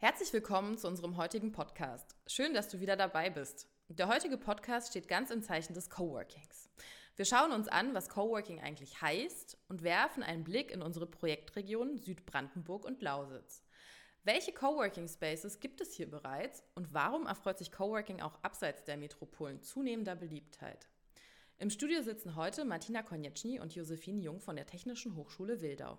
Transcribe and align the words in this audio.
Herzlich 0.00 0.32
willkommen 0.32 0.78
zu 0.78 0.86
unserem 0.86 1.16
heutigen 1.16 1.50
Podcast. 1.50 2.14
Schön, 2.28 2.54
dass 2.54 2.68
du 2.68 2.78
wieder 2.78 2.94
dabei 2.94 3.30
bist. 3.30 3.66
Der 3.88 4.06
heutige 4.06 4.36
Podcast 4.36 4.90
steht 4.90 5.08
ganz 5.08 5.32
im 5.32 5.42
Zeichen 5.42 5.74
des 5.74 5.90
Coworkings. 5.90 6.70
Wir 7.16 7.24
schauen 7.24 7.50
uns 7.50 7.66
an, 7.66 7.94
was 7.94 8.08
Coworking 8.08 8.60
eigentlich 8.60 9.02
heißt 9.02 9.58
und 9.68 9.82
werfen 9.82 10.22
einen 10.22 10.44
Blick 10.44 10.70
in 10.70 10.82
unsere 10.82 11.08
Projektregionen 11.08 11.98
Südbrandenburg 11.98 12.84
und 12.84 13.02
Lausitz. 13.02 13.64
Welche 14.22 14.52
Coworking 14.52 15.08
Spaces 15.08 15.58
gibt 15.58 15.80
es 15.80 15.92
hier 15.92 16.08
bereits 16.08 16.62
und 16.76 16.94
warum 16.94 17.26
erfreut 17.26 17.58
sich 17.58 17.72
Coworking 17.72 18.20
auch 18.20 18.38
abseits 18.44 18.84
der 18.84 18.98
Metropolen 18.98 19.62
zunehmender 19.62 20.14
Beliebtheit? 20.14 20.86
Im 21.58 21.70
Studio 21.70 22.02
sitzen 22.02 22.36
heute 22.36 22.64
Martina 22.64 23.02
Konieczny 23.02 23.58
und 23.58 23.74
Josephine 23.74 24.22
Jung 24.22 24.38
von 24.38 24.54
der 24.54 24.66
Technischen 24.66 25.16
Hochschule 25.16 25.60
Wildau. 25.60 25.98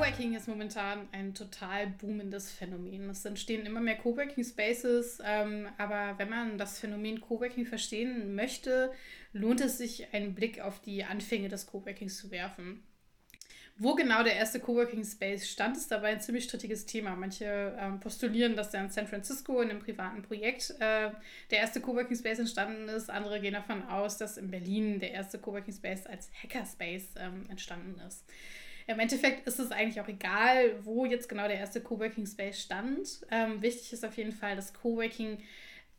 Coworking 0.00 0.34
ist 0.34 0.48
momentan 0.48 1.10
ein 1.12 1.34
total 1.34 1.88
boomendes 1.88 2.50
Phänomen. 2.50 3.10
Es 3.10 3.26
entstehen 3.26 3.66
immer 3.66 3.80
mehr 3.80 3.98
Coworking 3.98 4.42
Spaces, 4.42 5.18
ähm, 5.22 5.68
aber 5.76 6.14
wenn 6.16 6.30
man 6.30 6.56
das 6.56 6.78
Phänomen 6.78 7.20
Coworking 7.20 7.66
verstehen 7.66 8.34
möchte, 8.34 8.92
lohnt 9.34 9.60
es 9.60 9.76
sich, 9.76 10.14
einen 10.14 10.34
Blick 10.34 10.62
auf 10.62 10.80
die 10.80 11.04
Anfänge 11.04 11.48
des 11.48 11.66
Coworkings 11.66 12.16
zu 12.16 12.30
werfen. 12.30 12.82
Wo 13.76 13.94
genau 13.94 14.22
der 14.22 14.36
erste 14.36 14.58
Coworking 14.58 15.04
Space 15.04 15.46
stand, 15.46 15.76
ist 15.76 15.90
dabei 15.90 16.12
ein 16.12 16.20
ziemlich 16.20 16.44
strittiges 16.44 16.86
Thema. 16.86 17.14
Manche 17.14 17.76
ähm, 17.78 18.00
postulieren, 18.00 18.56
dass 18.56 18.70
der 18.70 18.80
in 18.80 18.90
San 18.90 19.06
Francisco 19.06 19.60
in 19.60 19.68
einem 19.68 19.80
privaten 19.80 20.22
Projekt 20.22 20.70
äh, 20.80 21.10
der 21.50 21.58
erste 21.58 21.82
Coworking 21.82 22.16
Space 22.16 22.38
entstanden 22.38 22.88
ist. 22.88 23.10
Andere 23.10 23.38
gehen 23.38 23.52
davon 23.52 23.82
aus, 23.82 24.16
dass 24.16 24.38
in 24.38 24.50
Berlin 24.50 24.98
der 24.98 25.12
erste 25.12 25.38
Coworking 25.38 25.74
Space 25.74 26.06
als 26.06 26.30
Hackerspace 26.42 27.16
ähm, 27.18 27.44
entstanden 27.50 28.00
ist. 28.08 28.24
Im 28.90 28.98
Endeffekt 28.98 29.46
ist 29.46 29.60
es 29.60 29.70
eigentlich 29.70 30.00
auch 30.00 30.08
egal, 30.08 30.84
wo 30.84 31.04
jetzt 31.04 31.28
genau 31.28 31.46
der 31.46 31.58
erste 31.58 31.80
Coworking 31.80 32.26
Space 32.26 32.60
stand. 32.60 33.20
Ähm, 33.30 33.62
wichtig 33.62 33.92
ist 33.92 34.04
auf 34.04 34.16
jeden 34.16 34.32
Fall, 34.32 34.56
dass 34.56 34.74
Coworking 34.74 35.38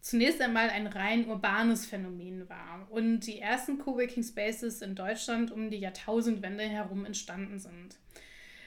zunächst 0.02 0.42
einmal 0.42 0.70
ein 0.70 0.88
rein 0.88 1.30
urbanes 1.30 1.86
Phänomen 1.86 2.50
war 2.50 2.88
und 2.90 3.22
die 3.22 3.40
ersten 3.40 3.78
Coworking 3.78 4.24
Spaces 4.24 4.82
in 4.82 4.96
Deutschland 4.96 5.52
um 5.52 5.70
die 5.70 5.78
Jahrtausendwende 5.78 6.64
herum 6.64 7.06
entstanden 7.06 7.60
sind. 7.60 7.98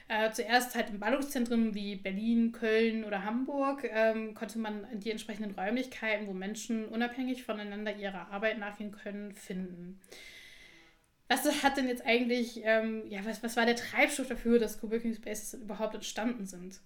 Äh, 0.07 0.31
zuerst 0.31 0.73
halt 0.73 0.89
in 0.89 0.99
Ballungszentren 0.99 1.75
wie 1.75 1.95
Berlin, 1.95 2.51
Köln 2.51 3.03
oder 3.03 3.25
Hamburg 3.25 3.87
ähm, 3.91 4.33
konnte 4.33 4.57
man 4.57 4.87
die 4.93 5.11
entsprechenden 5.11 5.53
Räumlichkeiten, 5.53 6.25
wo 6.25 6.33
Menschen 6.33 6.85
unabhängig 6.85 7.43
voneinander 7.43 7.95
ihrer 7.95 8.31
Arbeit 8.31 8.57
nachgehen 8.57 8.91
können, 8.91 9.33
finden. 9.33 9.99
Was 11.27 11.63
hat 11.63 11.77
denn 11.77 11.87
jetzt 11.87 12.05
eigentlich, 12.05 12.61
ähm, 12.63 13.03
ja, 13.09 13.25
was, 13.25 13.41
was 13.41 13.57
war 13.57 13.65
der 13.65 13.75
Treibstoff 13.75 14.27
dafür, 14.27 14.59
dass 14.59 14.79
Coworking 14.79 15.15
Spaces 15.15 15.55
überhaupt 15.55 15.95
entstanden 15.95 16.45
sind? 16.45 16.79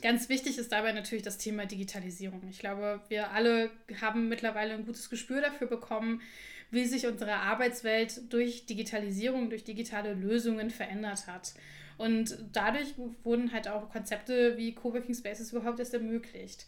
Ganz 0.00 0.30
wichtig 0.30 0.56
ist 0.56 0.72
dabei 0.72 0.92
natürlich 0.92 1.22
das 1.22 1.36
Thema 1.36 1.66
Digitalisierung. 1.66 2.42
Ich 2.48 2.58
glaube, 2.58 3.02
wir 3.08 3.30
alle 3.32 3.70
haben 4.00 4.28
mittlerweile 4.28 4.72
ein 4.72 4.86
gutes 4.86 5.10
Gespür 5.10 5.42
dafür 5.42 5.66
bekommen, 5.66 6.22
wie 6.70 6.86
sich 6.86 7.06
unsere 7.06 7.34
Arbeitswelt 7.34 8.32
durch 8.32 8.64
Digitalisierung, 8.64 9.50
durch 9.50 9.64
digitale 9.64 10.14
Lösungen 10.14 10.70
verändert 10.70 11.26
hat. 11.26 11.52
Und 11.98 12.38
dadurch 12.52 12.94
wurden 13.22 13.52
halt 13.52 13.68
auch 13.68 13.90
Konzepte 13.90 14.56
wie 14.56 14.74
Coworking 14.74 15.14
Spaces 15.14 15.52
überhaupt 15.52 15.78
erst 15.78 15.92
ermöglicht. 15.92 16.66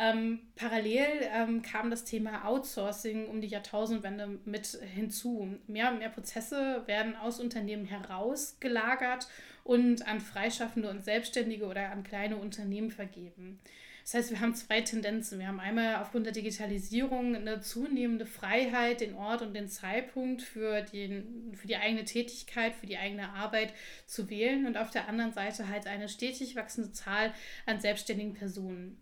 Ähm, 0.00 0.38
parallel 0.54 1.08
ähm, 1.34 1.60
kam 1.60 1.90
das 1.90 2.04
Thema 2.04 2.44
Outsourcing 2.44 3.26
um 3.26 3.40
die 3.40 3.48
Jahrtausendwende 3.48 4.38
mit 4.44 4.78
hinzu. 4.94 5.58
Mehr 5.66 5.90
und 5.90 5.98
mehr 5.98 6.08
Prozesse 6.08 6.84
werden 6.86 7.16
aus 7.16 7.40
Unternehmen 7.40 7.84
herausgelagert 7.84 9.26
und 9.64 10.06
an 10.06 10.20
Freischaffende 10.20 10.88
und 10.88 11.04
Selbstständige 11.04 11.66
oder 11.66 11.90
an 11.90 12.04
kleine 12.04 12.36
Unternehmen 12.36 12.92
vergeben. 12.92 13.58
Das 14.04 14.14
heißt, 14.14 14.30
wir 14.30 14.40
haben 14.40 14.54
zwei 14.54 14.80
Tendenzen. 14.80 15.38
Wir 15.38 15.48
haben 15.48 15.60
einmal 15.60 15.96
aufgrund 15.96 16.24
der 16.24 16.32
Digitalisierung 16.32 17.34
eine 17.34 17.60
zunehmende 17.60 18.24
Freiheit, 18.24 19.02
den 19.02 19.14
Ort 19.14 19.42
und 19.42 19.52
den 19.52 19.68
Zeitpunkt 19.68 20.40
für, 20.40 20.80
den, 20.80 21.52
für 21.54 21.66
die 21.66 21.76
eigene 21.76 22.04
Tätigkeit, 22.04 22.74
für 22.74 22.86
die 22.86 22.96
eigene 22.96 23.30
Arbeit 23.30 23.74
zu 24.06 24.30
wählen 24.30 24.66
und 24.66 24.78
auf 24.78 24.90
der 24.90 25.08
anderen 25.08 25.34
Seite 25.34 25.68
halt 25.68 25.86
eine 25.86 26.08
stetig 26.08 26.56
wachsende 26.56 26.92
Zahl 26.92 27.34
an 27.66 27.80
selbstständigen 27.80 28.32
Personen. 28.32 28.96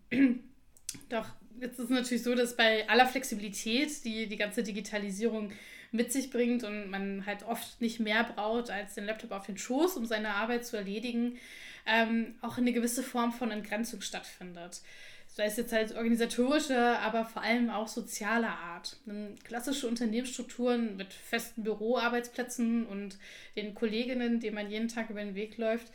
Doch 1.09 1.27
jetzt 1.59 1.79
ist 1.79 1.85
es 1.85 1.89
natürlich 1.89 2.23
so, 2.23 2.35
dass 2.35 2.55
bei 2.55 2.87
aller 2.89 3.07
Flexibilität, 3.07 4.03
die 4.03 4.27
die 4.27 4.37
ganze 4.37 4.63
Digitalisierung 4.63 5.51
mit 5.91 6.11
sich 6.11 6.29
bringt 6.29 6.63
und 6.63 6.89
man 6.89 7.25
halt 7.25 7.43
oft 7.43 7.79
nicht 7.81 7.99
mehr 7.99 8.23
braucht 8.23 8.69
als 8.69 8.95
den 8.95 9.05
Laptop 9.05 9.31
auf 9.31 9.45
den 9.45 9.57
Schoß, 9.57 9.97
um 9.97 10.05
seine 10.05 10.35
Arbeit 10.35 10.65
zu 10.65 10.77
erledigen, 10.77 11.37
ähm, 11.85 12.35
auch 12.41 12.57
eine 12.57 12.73
gewisse 12.73 13.03
Form 13.03 13.31
von 13.31 13.51
Entgrenzung 13.51 14.01
stattfindet. 14.01 14.81
Sei 15.27 15.45
es 15.45 15.57
jetzt 15.57 15.71
halt 15.71 15.95
organisatorischer, 15.95 16.99
aber 16.99 17.23
vor 17.23 17.43
allem 17.43 17.69
auch 17.69 17.87
sozialer 17.87 18.57
Art. 18.57 18.97
Denn 19.05 19.35
klassische 19.43 19.87
Unternehmensstrukturen 19.87 20.97
mit 20.97 21.13
festen 21.13 21.63
Büroarbeitsplätzen 21.63 22.85
und 22.85 23.17
den 23.55 23.75
Kolleginnen, 23.75 24.39
denen 24.39 24.55
man 24.55 24.69
jeden 24.69 24.87
Tag 24.87 25.09
über 25.09 25.23
den 25.23 25.35
Weg 25.35 25.57
läuft, 25.57 25.87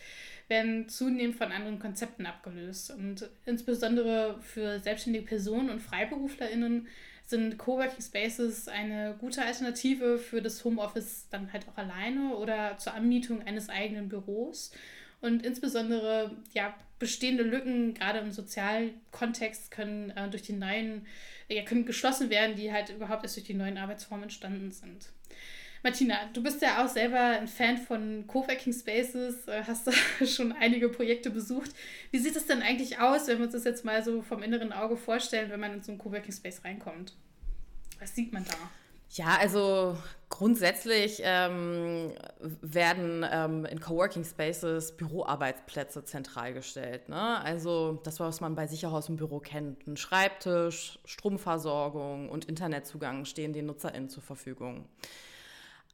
werden 0.49 0.89
zunehmend 0.89 1.37
von 1.37 1.53
anderen 1.53 1.79
Konzepten 1.79 2.27
abgelöst. 2.27 2.91
Und 2.91 3.29
insbesondere 3.47 4.39
für 4.41 4.81
selbstständige 4.81 5.27
Personen 5.27 5.71
und 5.71 5.81
FreiberuflerInnen 5.81 6.89
sind 7.25 7.57
Coworking 7.59 8.03
Spaces 8.03 8.69
eine 8.69 9.17
gute 9.19 9.43
Alternative 9.43 10.19
für 10.19 10.43
das 10.43 10.65
Homeoffice 10.65 11.29
dann 11.31 11.53
halt 11.53 11.67
auch 11.69 11.77
alleine 11.77 12.37
oder 12.37 12.77
zur 12.79 12.95
Anmietung 12.95 13.43
eines 13.43 13.69
eigenen 13.69 14.09
Büros. 14.09 14.73
Und 15.21 15.47
insbesondere 15.47 16.37
ja, 16.53 16.75
bestehende 16.99 17.43
Lücken, 17.45 17.95
gerade 17.95 18.19
im 18.19 18.33
Sozialkontext, 18.33 19.71
können 19.71 20.11
äh, 20.11 20.29
durch 20.29 20.43
die 20.43 20.53
neuen, 20.53 21.07
ja, 21.49 21.63
können 21.63 21.87
geschlossen 21.87 22.29
werden, 22.29 22.57
die 22.57 22.73
halt 22.73 22.91
überhaupt 22.91 23.23
erst 23.23 23.37
durch 23.37 23.47
die 23.47 23.55
neuen 23.55 23.79
Arbeitsformen 23.79 24.25
entstanden 24.25 24.73
sind. 24.73 25.09
Martina, 25.83 26.15
du 26.33 26.43
bist 26.43 26.63
ja 26.63 26.85
auch 26.85 26.89
selber 26.89 27.19
ein 27.19 27.49
Fan 27.49 27.77
von 27.77 28.25
Coworking 28.29 28.73
Spaces, 28.73 29.49
äh, 29.49 29.65
hast 29.67 29.87
da 30.21 30.27
schon 30.27 30.53
einige 30.53 30.89
Projekte 30.89 31.31
besucht. 31.31 31.73
Wie 32.11 32.19
sieht 32.19 32.37
es 32.37 32.47
denn 32.47 32.63
eigentlich 32.63 33.01
aus, 33.01 33.27
wenn 33.27 33.39
wir 33.39 33.45
uns 33.45 33.55
das 33.55 33.65
jetzt 33.65 33.85
mal 33.85 34.03
so 34.05 34.23
vom 34.23 34.43
inneren 34.43 34.73
Auge 34.73 34.97
vorstellen, 34.97 35.51
wenn 35.51 35.61
man 35.61 35.75
in 35.75 35.83
so 35.83 35.91
einen 35.91 35.99
Coworking 35.99 36.33
Space 36.33 36.65
reinkommt? 36.65 37.15
Was 37.99 38.15
sieht 38.15 38.33
man 38.33 38.45
da? 38.45 38.55
Ja, 39.15 39.37
also 39.39 39.99
grundsätzlich 40.31 41.21
ähm, 41.23 42.13
werden 42.63 43.27
ähm, 43.31 43.67
in 43.67 43.79
Coworking 43.79 44.25
Spaces 44.25 44.97
Büroarbeitsplätze 44.97 46.05
zentral 46.05 46.55
gestellt. 46.55 47.11
Ne? 47.11 47.41
Also 47.43 48.01
das, 48.05 48.21
was 48.21 48.41
man 48.41 48.55
bei 48.55 48.67
sich 48.67 48.87
auch 48.87 48.93
aus 48.93 49.07
dem 49.07 49.17
Büro 49.17 49.39
kennt. 49.39 49.87
Ein 49.87 49.99
Schreibtisch, 49.99 50.99
Stromversorgung 51.05 52.31
und 52.31 52.47
Internetzugang 52.47 53.27
stehen 53.27 53.53
den 53.53 53.67
NutzerInnen 53.67 54.09
zur 54.09 54.23
Verfügung. 54.23 54.89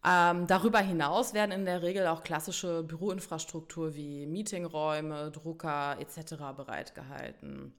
Ähm, 0.05 0.47
darüber 0.47 0.79
hinaus 0.79 1.35
werden 1.35 1.51
in 1.51 1.65
der 1.65 1.83
Regel 1.83 2.07
auch 2.07 2.23
klassische 2.23 2.85
Büroinfrastruktur 2.85 3.95
wie 3.95 4.27
Meetingräume, 4.27 5.31
Drucker 5.33 5.97
etc. 5.99 6.37
bereitgehalten. 6.57 7.75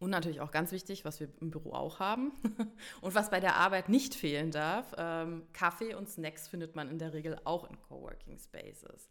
Und 0.00 0.10
natürlich 0.10 0.42
auch 0.42 0.50
ganz 0.50 0.70
wichtig, 0.70 1.04
was 1.06 1.20
wir 1.20 1.28
im 1.40 1.50
Büro 1.50 1.72
auch 1.72 1.98
haben 1.98 2.32
und 3.00 3.14
was 3.14 3.30
bei 3.30 3.40
der 3.40 3.56
Arbeit 3.56 3.88
nicht 3.88 4.14
fehlen 4.14 4.50
darf, 4.50 4.92
ähm, 4.98 5.46
Kaffee 5.54 5.94
und 5.94 6.10
Snacks 6.10 6.46
findet 6.46 6.76
man 6.76 6.90
in 6.90 6.98
der 6.98 7.14
Regel 7.14 7.40
auch 7.44 7.70
in 7.70 7.80
Coworking 7.80 8.38
Spaces. 8.38 9.08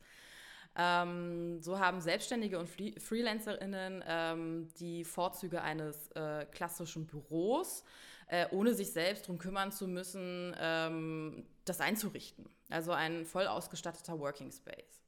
Ähm, 0.75 1.61
so 1.61 1.79
haben 1.79 2.01
Selbstständige 2.01 2.57
und 2.57 2.67
FreelancerInnen 2.67 4.03
ähm, 4.07 4.67
die 4.79 5.03
Vorzüge 5.03 5.61
eines 5.61 6.09
äh, 6.11 6.45
klassischen 6.51 7.05
Büros, 7.05 7.83
äh, 8.27 8.47
ohne 8.51 8.73
sich 8.73 8.91
selbst 8.91 9.25
darum 9.25 9.37
kümmern 9.37 9.71
zu 9.71 9.87
müssen, 9.87 10.55
ähm, 10.59 11.45
das 11.65 11.79
einzurichten. 11.79 12.49
Also 12.69 12.91
ein 12.91 13.25
voll 13.25 13.45
ausgestatteter 13.45 14.19
Working 14.19 14.51
Space. 14.51 15.03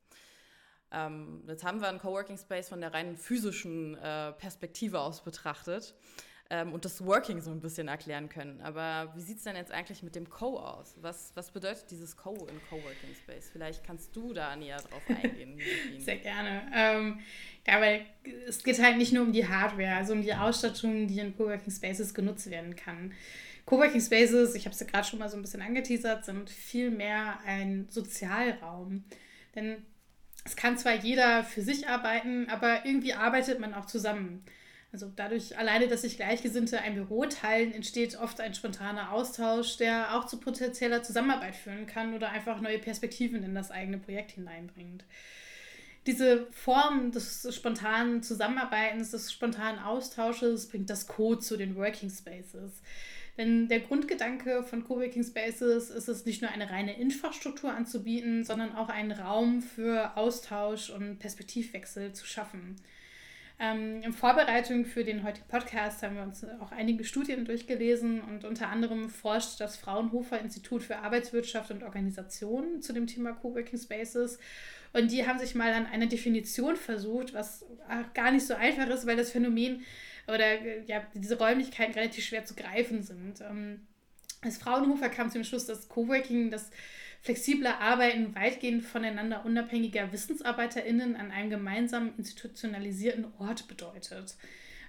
Ähm, 0.91 1.43
jetzt 1.47 1.63
haben 1.63 1.81
wir 1.81 1.89
einen 1.89 1.99
Coworking 1.99 2.37
Space 2.37 2.69
von 2.69 2.79
der 2.79 2.93
rein 2.93 3.17
physischen 3.17 3.97
äh, 3.97 4.33
Perspektive 4.33 4.99
aus 4.99 5.23
betrachtet 5.23 5.95
ähm, 6.49 6.73
und 6.73 6.85
das 6.85 7.03
Working 7.03 7.41
so 7.41 7.51
ein 7.51 7.59
bisschen 7.59 7.87
erklären 7.87 8.29
können. 8.29 8.61
Aber 8.61 9.11
wie 9.15 9.21
sieht 9.21 9.37
es 9.37 9.43
denn 9.43 9.55
jetzt 9.55 9.71
eigentlich 9.71 10.03
mit 10.03 10.15
dem 10.15 10.29
Co 10.29 10.59
aus? 10.59 10.95
Was, 11.01 11.31
was 11.35 11.51
bedeutet 11.51 11.89
dieses 11.89 12.15
Co 12.15 12.33
in 12.33 12.59
Coworking 12.69 13.15
Space? 13.15 13.49
Vielleicht 13.51 13.83
kannst 13.83 14.15
du 14.15 14.33
da 14.33 14.55
näher 14.55 14.77
drauf 14.77 15.01
eingehen. 15.23 15.59
Sehr 15.99 16.17
gerne. 16.17 16.61
Ähm, 16.73 17.19
ja, 17.65 17.81
weil 17.81 18.05
es 18.47 18.63
geht 18.63 18.81
halt 18.81 18.97
nicht 18.97 19.11
nur 19.11 19.23
um 19.23 19.33
die 19.33 19.47
Hardware, 19.47 19.95
also 19.95 20.13
um 20.13 20.21
die 20.21 20.33
Ausstattung, 20.33 21.07
die 21.07 21.19
in 21.19 21.35
Coworking 21.35 21.71
Spaces 21.71 22.13
genutzt 22.13 22.49
werden 22.51 22.75
kann. 22.75 23.13
Coworking 23.65 24.01
Spaces, 24.01 24.53
ich 24.53 24.65
habe 24.65 24.75
es 24.75 24.79
ja 24.79 24.85
gerade 24.85 25.07
schon 25.07 25.17
mal 25.17 25.29
so 25.29 25.37
ein 25.37 25.41
bisschen 25.41 25.63
angeteasert, 25.63 26.25
sind 26.25 26.51
viel 26.51 26.91
mehr 26.91 27.39
ein 27.47 27.87
Sozialraum. 27.89 29.03
Denn 29.55 29.77
es 30.43 30.55
kann 30.55 30.77
zwar 30.77 30.93
jeder 30.93 31.43
für 31.43 31.63
sich 31.63 31.87
arbeiten, 31.87 32.47
aber 32.51 32.85
irgendwie 32.85 33.15
arbeitet 33.15 33.59
man 33.59 33.73
auch 33.73 33.87
zusammen. 33.87 34.43
Also 34.95 35.11
dadurch 35.13 35.57
alleine, 35.57 35.89
dass 35.89 36.03
sich 36.03 36.15
Gleichgesinnte 36.15 36.79
ein 36.79 36.95
Büro 36.95 37.25
teilen, 37.25 37.73
entsteht 37.73 38.17
oft 38.17 38.39
ein 38.39 38.53
spontaner 38.53 39.11
Austausch, 39.11 39.75
der 39.75 40.15
auch 40.15 40.25
zu 40.25 40.39
potenzieller 40.39 41.03
Zusammenarbeit 41.03 41.53
führen 41.53 41.85
kann 41.85 42.13
oder 42.13 42.29
einfach 42.29 42.61
neue 42.61 42.79
Perspektiven 42.79 43.43
in 43.43 43.53
das 43.53 43.71
eigene 43.71 43.97
Projekt 43.97 44.31
hineinbringt. 44.31 45.03
Diese 46.07 46.47
Form 46.51 47.11
des 47.11 47.45
spontanen 47.53 48.23
Zusammenarbeitens, 48.23 49.11
des 49.11 49.33
spontanen 49.33 49.79
Austausches 49.79 50.69
bringt 50.69 50.89
das 50.89 51.07
Code 51.07 51.41
zu 51.41 51.57
den 51.57 51.75
Working 51.75 52.09
Spaces. 52.09 52.81
Denn 53.37 53.67
der 53.67 53.81
Grundgedanke 53.81 54.63
von 54.63 54.85
Coworking 54.85 55.25
Spaces 55.25 55.89
ist 55.89 56.07
es 56.07 56.25
nicht 56.25 56.41
nur 56.41 56.51
eine 56.51 56.69
reine 56.69 56.97
Infrastruktur 56.97 57.73
anzubieten, 57.73 58.45
sondern 58.45 58.73
auch 58.73 58.87
einen 58.87 59.11
Raum 59.11 59.61
für 59.61 60.15
Austausch 60.15 60.89
und 60.89 61.19
Perspektivwechsel 61.19 62.13
zu 62.13 62.25
schaffen. 62.25 62.77
Ähm, 63.57 64.01
in 64.01 64.11
Vorbereitung 64.11 64.83
für 64.85 65.05
den 65.05 65.23
heutigen 65.23 65.47
Podcast 65.47 66.03
haben 66.03 66.15
wir 66.15 66.23
uns 66.23 66.45
auch 66.59 66.73
einige 66.73 67.05
Studien 67.05 67.45
durchgelesen 67.45 68.19
und 68.21 68.43
unter 68.43 68.67
anderem 68.67 69.09
forscht 69.09 69.61
das 69.61 69.77
Fraunhofer 69.77 70.39
Institut 70.39 70.83
für 70.83 70.97
Arbeitswirtschaft 70.97 71.71
und 71.71 71.83
Organisation 71.83 72.81
zu 72.81 72.91
dem 72.91 73.07
Thema 73.07 73.31
Coworking 73.31 73.79
Spaces. 73.79 74.39
Und 74.91 75.11
die 75.11 75.25
haben 75.25 75.39
sich 75.39 75.55
mal 75.55 75.71
an 75.73 75.85
einer 75.85 76.07
Definition 76.07 76.75
versucht, 76.75 77.33
was 77.33 77.65
gar 78.13 78.31
nicht 78.31 78.45
so 78.45 78.55
einfach 78.55 78.87
ist, 78.87 79.05
weil 79.05 79.17
das 79.17 79.31
Phänomen 79.31 79.83
oder 80.27 80.61
ja, 80.85 81.03
diese 81.13 81.37
Räumlichkeiten 81.37 81.93
relativ 81.93 82.25
schwer 82.25 82.45
zu 82.45 82.55
greifen 82.55 83.03
sind. 83.03 83.41
Ähm, 83.41 83.81
das 84.41 84.57
Fraunhofer 84.57 85.09
kam 85.09 85.31
zum 85.31 85.43
Schluss, 85.43 85.65
dass 85.65 85.87
Coworking 85.87 86.51
das 86.51 86.69
flexible 87.25 87.67
Arbeiten 87.67 88.35
weitgehend 88.35 88.83
voneinander 88.83 89.45
unabhängiger 89.45 90.11
WissensarbeiterInnen 90.13 91.15
an 91.15 91.31
einem 91.31 91.49
gemeinsamen 91.49 92.13
institutionalisierten 92.19 93.25
Ort 93.39 93.67
bedeutet. 93.67 94.35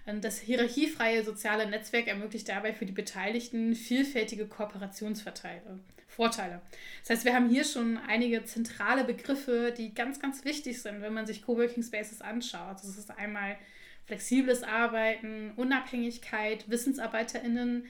Das 0.04 0.38
hierarchiefreie 0.38 1.24
soziale 1.24 1.66
Netzwerk 1.66 2.08
ermöglicht 2.08 2.50
dabei 2.50 2.74
für 2.74 2.84
die 2.84 2.92
Beteiligten 2.92 3.74
vielfältige 3.74 4.46
Kooperationsvorteile. 4.46 5.80
Vorteile. 6.08 6.60
Das 7.00 7.10
heißt, 7.10 7.24
wir 7.24 7.34
haben 7.34 7.48
hier 7.48 7.64
schon 7.64 7.96
einige 8.06 8.44
zentrale 8.44 9.04
Begriffe, 9.04 9.74
die 9.76 9.94
ganz, 9.94 10.20
ganz 10.20 10.44
wichtig 10.44 10.80
sind, 10.80 11.00
wenn 11.00 11.14
man 11.14 11.26
sich 11.26 11.42
Coworking 11.42 11.82
Spaces 11.82 12.20
anschaut. 12.20 12.76
Das 12.82 12.98
ist 12.98 13.10
einmal 13.18 13.56
flexibles 14.04 14.62
Arbeiten, 14.62 15.52
Unabhängigkeit, 15.56 16.68
WissensarbeiterInnen, 16.70 17.76
ähm, 17.76 17.86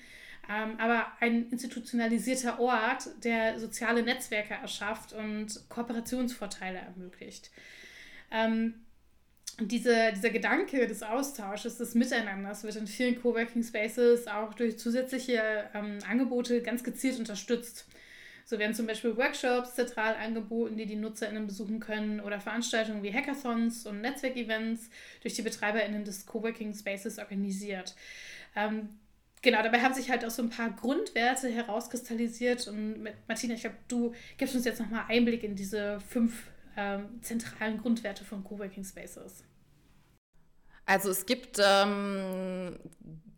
aber 0.49 1.07
ein 1.21 1.51
institutionalisierter 1.51 2.61
Ort, 2.61 3.09
der 3.25 3.59
soziale 3.59 4.03
Netzwerke 4.03 4.55
erschafft 4.55 5.13
und 5.13 5.69
Kooperationsvorteile 5.69 6.79
ermöglicht. 6.79 7.51
Ähm, 8.31 8.75
diese, 9.61 10.13
dieser 10.15 10.31
Gedanke 10.31 10.87
des 10.87 11.03
Austausches, 11.03 11.79
des 11.79 11.95
Miteinanders 11.95 12.63
wird 12.63 12.77
in 12.77 12.87
vielen 12.87 13.21
Coworking 13.21 13.63
Spaces 13.63 14.27
auch 14.27 14.53
durch 14.55 14.79
zusätzliche 14.79 15.71
ähm, 15.75 15.99
Angebote 16.07 16.61
ganz 16.63 16.85
gezielt 16.85 17.19
unterstützt. 17.19 17.87
So 18.45 18.59
werden 18.61 18.75
zum 18.75 18.87
Beispiel 18.87 19.17
Workshops 19.17 19.75
zentral 19.75 20.15
angeboten, 20.15 20.77
die 20.77 20.87
die 20.87 20.95
NutzerInnen 20.95 21.47
besuchen 21.47 21.81
können 21.81 22.21
oder 22.21 22.39
Veranstaltungen 22.39 23.03
wie 23.03 23.13
Hackathons 23.13 23.87
und 23.87 24.03
Netzwerkevents 24.03 24.89
durch 25.23 25.35
die 25.35 25.43
BetreiberInnen 25.43 26.05
des 26.05 26.27
Coworking 26.27 26.73
Spaces 26.73 27.19
organisiert. 27.19 27.97
Ähm, 28.55 28.91
genau, 29.43 29.63
dabei 29.63 29.81
haben 29.81 29.95
sich 29.95 30.11
halt 30.11 30.25
auch 30.25 30.31
so 30.31 30.43
ein 30.43 30.51
paar 30.51 30.71
Grundwerte 30.71 31.49
herauskristallisiert 31.49 32.69
und 32.69 33.03
mit 33.03 33.15
Martina, 33.29 33.55
ich 33.55 33.63
glaube, 33.63 33.77
du 33.89 34.13
gibst 34.39 34.55
uns 34.55 34.65
jetzt 34.65 34.81
nochmal 34.81 35.05
Einblick 35.09 35.43
in 35.43 35.55
diese 35.55 36.01
fünf 36.01 36.51
ähm, 36.77 37.21
zentralen 37.23 37.79
Grundwerte 37.79 38.25
von 38.25 38.45
Coworking 38.45 38.85
Spaces. 38.85 39.45
Also 40.85 41.11
es 41.11 41.27
gibt 41.27 41.59
ähm, 41.63 42.79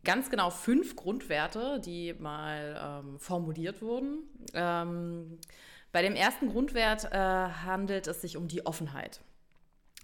ganz 0.05 0.31
genau 0.31 0.51
fünf 0.51 0.97
Grundwerte, 0.97 1.81
die 1.81 2.15
mal 2.19 3.03
ähm, 3.05 3.19
formuliert 3.19 3.81
wurden. 3.81 4.19
Ähm, 4.53 5.39
bei 5.93 6.03
dem 6.03 6.15
ersten 6.15 6.49
Grundwert 6.49 7.11
äh, 7.11 7.17
handelt 7.17 8.07
es 8.07 8.21
sich 8.21 8.37
um 8.37 8.49
die 8.49 8.67
Offenheit. 8.67 9.21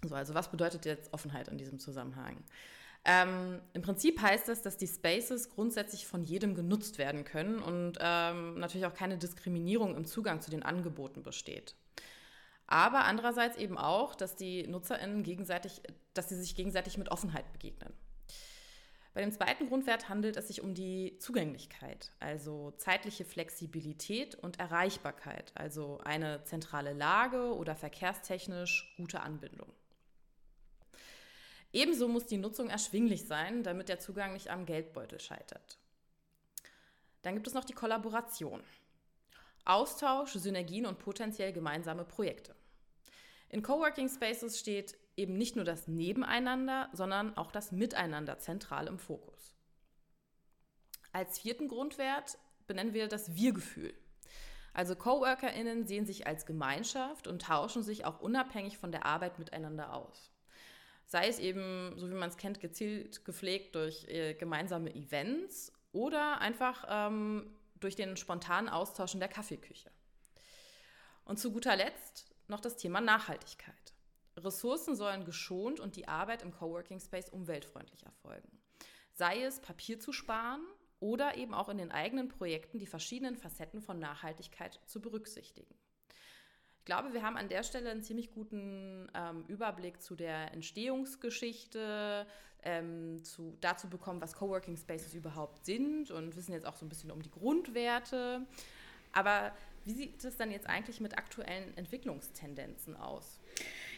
So, 0.03 0.15
also 0.15 0.33
was 0.33 0.49
bedeutet 0.49 0.85
jetzt 0.85 1.13
Offenheit 1.13 1.47
in 1.47 1.57
diesem 1.57 1.79
Zusammenhang? 1.79 2.37
Ähm, 3.07 3.61
Im 3.73 3.83
Prinzip 3.83 4.19
heißt 4.19 4.47
das, 4.47 4.63
dass 4.63 4.77
die 4.77 4.87
Spaces 4.87 5.51
grundsätzlich 5.51 6.07
von 6.07 6.23
jedem 6.23 6.55
genutzt 6.55 6.97
werden 6.97 7.23
können 7.23 7.59
und 7.59 7.99
ähm, 8.01 8.57
natürlich 8.57 8.87
auch 8.87 8.95
keine 8.95 9.19
Diskriminierung 9.19 9.95
im 9.95 10.05
Zugang 10.05 10.41
zu 10.41 10.49
den 10.49 10.63
Angeboten 10.63 11.21
besteht. 11.21 11.75
Aber 12.65 13.05
andererseits 13.05 13.57
eben 13.57 13.77
auch, 13.77 14.15
dass 14.15 14.35
die 14.35 14.65
NutzerInnen 14.67 15.21
gegenseitig, 15.21 15.83
dass 16.15 16.29
sie 16.29 16.35
sich 16.35 16.55
gegenseitig 16.55 16.97
mit 16.97 17.09
Offenheit 17.11 17.51
begegnen. 17.53 17.93
Bei 19.13 19.21
dem 19.21 19.31
zweiten 19.31 19.69
Grundwert 19.69 20.09
handelt 20.09 20.35
es 20.35 20.47
sich 20.47 20.61
um 20.61 20.73
die 20.73 21.17
Zugänglichkeit, 21.19 22.11
also 22.19 22.71
zeitliche 22.71 23.23
Flexibilität 23.23 24.35
und 24.35 24.59
Erreichbarkeit, 24.59 25.53
also 25.55 25.99
eine 26.03 26.43
zentrale 26.43 26.91
Lage 26.91 27.55
oder 27.55 27.75
verkehrstechnisch 27.75 28.93
gute 28.97 29.21
Anbindung. 29.21 29.71
Ebenso 31.75 32.07
muss 32.07 32.25
die 32.25 32.37
Nutzung 32.37 32.69
erschwinglich 32.69 33.27
sein, 33.27 33.61
damit 33.61 33.89
der 33.89 33.99
Zugang 33.99 34.31
nicht 34.31 34.49
am 34.49 34.65
Geldbeutel 34.65 35.19
scheitert. 35.19 35.77
Dann 37.21 37.33
gibt 37.33 37.47
es 37.47 37.53
noch 37.53 37.65
die 37.65 37.73
Kollaboration. 37.73 38.63
Austausch, 39.65 40.31
Synergien 40.31 40.85
und 40.85 40.99
potenziell 40.99 41.51
gemeinsame 41.51 42.05
Projekte. 42.05 42.55
In 43.49 43.61
Coworking 43.61 44.07
Spaces 44.07 44.57
steht 44.57 44.97
eben 45.17 45.37
nicht 45.37 45.57
nur 45.57 45.65
das 45.65 45.89
Nebeneinander, 45.89 46.87
sondern 46.93 47.35
auch 47.35 47.51
das 47.51 47.73
Miteinander 47.73 48.39
zentral 48.39 48.87
im 48.87 48.97
Fokus. 48.97 49.53
Als 51.11 51.39
vierten 51.39 51.67
Grundwert 51.67 52.37
benennen 52.67 52.93
wir 52.93 53.09
das 53.09 53.35
Wir-Gefühl. 53.35 53.93
Also 54.73 54.95
CoworkerInnen 54.95 55.87
sehen 55.87 56.05
sich 56.05 56.25
als 56.25 56.45
Gemeinschaft 56.45 57.27
und 57.27 57.41
tauschen 57.41 57.83
sich 57.83 58.05
auch 58.05 58.21
unabhängig 58.21 58.77
von 58.77 58.93
der 58.93 59.05
Arbeit 59.05 59.39
miteinander 59.39 59.93
aus. 59.93 60.34
Sei 61.05 61.27
es 61.27 61.39
eben, 61.39 61.93
so 61.97 62.09
wie 62.09 62.15
man 62.15 62.29
es 62.29 62.37
kennt, 62.37 62.59
gezielt 62.59 63.23
gepflegt 63.25 63.75
durch 63.75 64.05
äh, 64.07 64.33
gemeinsame 64.33 64.93
Events 64.95 65.71
oder 65.91 66.39
einfach 66.41 66.85
ähm, 66.89 67.55
durch 67.79 67.95
den 67.95 68.17
spontanen 68.17 68.69
Austausch 68.69 69.13
in 69.13 69.19
der 69.19 69.29
Kaffeeküche. 69.29 69.91
Und 71.23 71.39
zu 71.39 71.51
guter 71.51 71.75
Letzt 71.75 72.27
noch 72.47 72.59
das 72.59 72.77
Thema 72.77 73.01
Nachhaltigkeit. 73.01 73.93
Ressourcen 74.37 74.95
sollen 74.95 75.25
geschont 75.25 75.79
und 75.79 75.95
die 75.95 76.07
Arbeit 76.07 76.41
im 76.41 76.51
Coworking 76.51 76.99
Space 76.99 77.29
umweltfreundlich 77.29 78.03
erfolgen. 78.03 78.61
Sei 79.13 79.43
es 79.43 79.61
Papier 79.61 79.99
zu 79.99 80.11
sparen 80.11 80.65
oder 80.99 81.37
eben 81.37 81.53
auch 81.53 81.69
in 81.69 81.77
den 81.77 81.91
eigenen 81.91 82.27
Projekten 82.27 82.79
die 82.79 82.87
verschiedenen 82.87 83.37
Facetten 83.37 83.81
von 83.81 83.99
Nachhaltigkeit 83.99 84.79
zu 84.85 85.01
berücksichtigen. 85.01 85.73
Ich 86.85 86.87
glaube, 86.87 87.15
wir 87.15 87.23
haben 87.23 87.35
an 87.35 87.49
der 87.49 87.63
Stelle 87.63 87.89
einen 87.89 88.03
ziemlich 88.03 88.31
guten 88.31 89.09
ähm, 89.15 89.43
Überblick 89.47 90.03
zu 90.03 90.15
der 90.15 90.53
Entstehungsgeschichte, 90.53 92.27
ähm, 92.61 93.23
zu, 93.23 93.57
dazu 93.59 93.89
bekommen, 93.89 94.21
was 94.21 94.33
Coworking 94.35 94.77
Spaces 94.77 95.15
überhaupt 95.15 95.65
sind 95.65 96.11
und 96.11 96.35
wissen 96.35 96.53
jetzt 96.53 96.67
auch 96.67 96.75
so 96.75 96.85
ein 96.85 96.89
bisschen 96.89 97.09
um 97.09 97.23
die 97.23 97.31
Grundwerte. 97.31 98.45
Aber 99.13 99.51
wie 99.83 99.93
sieht 99.93 100.23
es 100.23 100.37
dann 100.37 100.51
jetzt 100.51 100.69
eigentlich 100.69 100.99
mit 100.99 101.17
aktuellen 101.17 101.75
Entwicklungstendenzen 101.75 102.95
aus? 102.95 103.39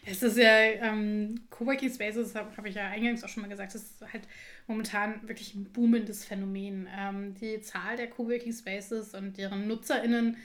Es 0.06 0.24
ist 0.24 0.38
ja, 0.38 0.58
ähm, 0.58 1.42
Coworking 1.50 1.92
Spaces, 1.94 2.36
habe 2.36 2.56
hab 2.56 2.66
ich 2.66 2.76
ja 2.76 2.88
eingangs 2.88 3.22
auch 3.22 3.28
schon 3.28 3.42
mal 3.42 3.50
gesagt, 3.50 3.76
ist 3.76 4.02
halt 4.14 4.26
momentan 4.66 5.28
wirklich 5.28 5.54
ein 5.56 5.66
boomendes 5.74 6.24
Phänomen. 6.24 6.88
Ähm, 6.98 7.34
die 7.34 7.60
Zahl 7.60 7.98
der 7.98 8.10
Coworking 8.10 8.54
Spaces 8.54 9.14
und 9.14 9.36
deren 9.36 9.68
NutzerInnen 9.68 10.38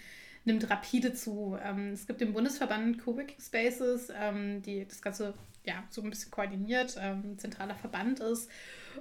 nimmt 0.44 0.68
rapide 0.68 1.14
zu. 1.14 1.56
Ähm, 1.62 1.92
es 1.92 2.06
gibt 2.06 2.20
den 2.20 2.32
Bundesverband 2.32 2.98
Coworking 2.98 3.40
Spaces, 3.40 4.12
ähm, 4.14 4.62
die 4.62 4.86
das 4.86 5.02
Ganze 5.02 5.34
ja 5.64 5.84
so 5.90 6.02
ein 6.02 6.10
bisschen 6.10 6.30
koordiniert, 6.30 6.96
ähm, 7.00 7.38
zentraler 7.38 7.76
Verband 7.76 8.20
ist. 8.20 8.50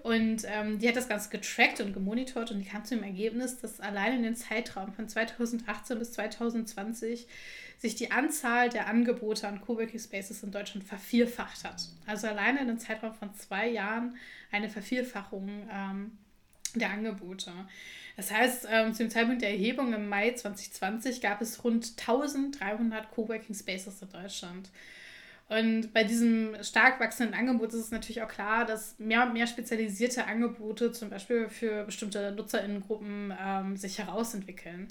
Und 0.03 0.43
ähm, 0.45 0.79
die 0.79 0.87
hat 0.87 0.95
das 0.95 1.09
Ganze 1.09 1.29
getrackt 1.29 1.81
und 1.81 1.93
gemonitort 1.93 2.51
und 2.51 2.59
die 2.59 2.65
kam 2.65 2.85
zu 2.85 2.95
dem 2.95 3.03
Ergebnis, 3.03 3.59
dass 3.59 3.79
allein 3.79 4.17
in 4.17 4.23
den 4.23 4.35
Zeitraum 4.35 4.93
von 4.93 5.09
2018 5.09 5.99
bis 5.99 6.13
2020 6.13 7.27
sich 7.77 7.95
die 7.95 8.11
Anzahl 8.11 8.69
der 8.69 8.87
Angebote 8.87 9.47
an 9.47 9.59
Coworking 9.59 9.99
Spaces 9.99 10.43
in 10.43 10.51
Deutschland 10.51 10.87
vervierfacht 10.87 11.63
hat. 11.63 11.89
Also 12.05 12.27
alleine 12.27 12.59
in 12.61 12.69
einem 12.69 12.79
Zeitraum 12.79 13.13
von 13.13 13.33
zwei 13.33 13.69
Jahren 13.69 14.15
eine 14.51 14.69
Vervierfachung 14.69 15.49
ähm, 15.71 16.17
der 16.79 16.91
Angebote. 16.91 17.51
Das 18.17 18.31
heißt, 18.31 18.67
ähm, 18.69 18.93
zum 18.93 19.09
Zeitpunkt 19.09 19.41
der 19.41 19.51
Erhebung 19.51 19.93
im 19.93 20.07
Mai 20.07 20.31
2020 20.31 21.21
gab 21.21 21.41
es 21.41 21.63
rund 21.63 21.93
1300 21.97 23.09
Coworking 23.11 23.55
Spaces 23.55 24.01
in 24.01 24.09
Deutschland. 24.09 24.69
Und 25.49 25.93
bei 25.93 26.05
diesem 26.05 26.55
stark 26.63 27.01
wachsenden 27.01 27.35
Angebot 27.35 27.73
ist 27.73 27.79
es 27.79 27.91
natürlich 27.91 28.21
auch 28.21 28.29
klar, 28.29 28.65
dass 28.65 28.97
mehr 28.99 29.23
und 29.23 29.33
mehr 29.33 29.47
spezialisierte 29.47 30.25
Angebote, 30.25 30.93
zum 30.93 31.09
Beispiel 31.09 31.49
für 31.49 31.83
bestimmte 31.83 32.31
Nutzerinnengruppen, 32.31 33.33
ähm, 33.37 33.75
sich 33.75 33.99
herausentwickeln. 33.99 34.87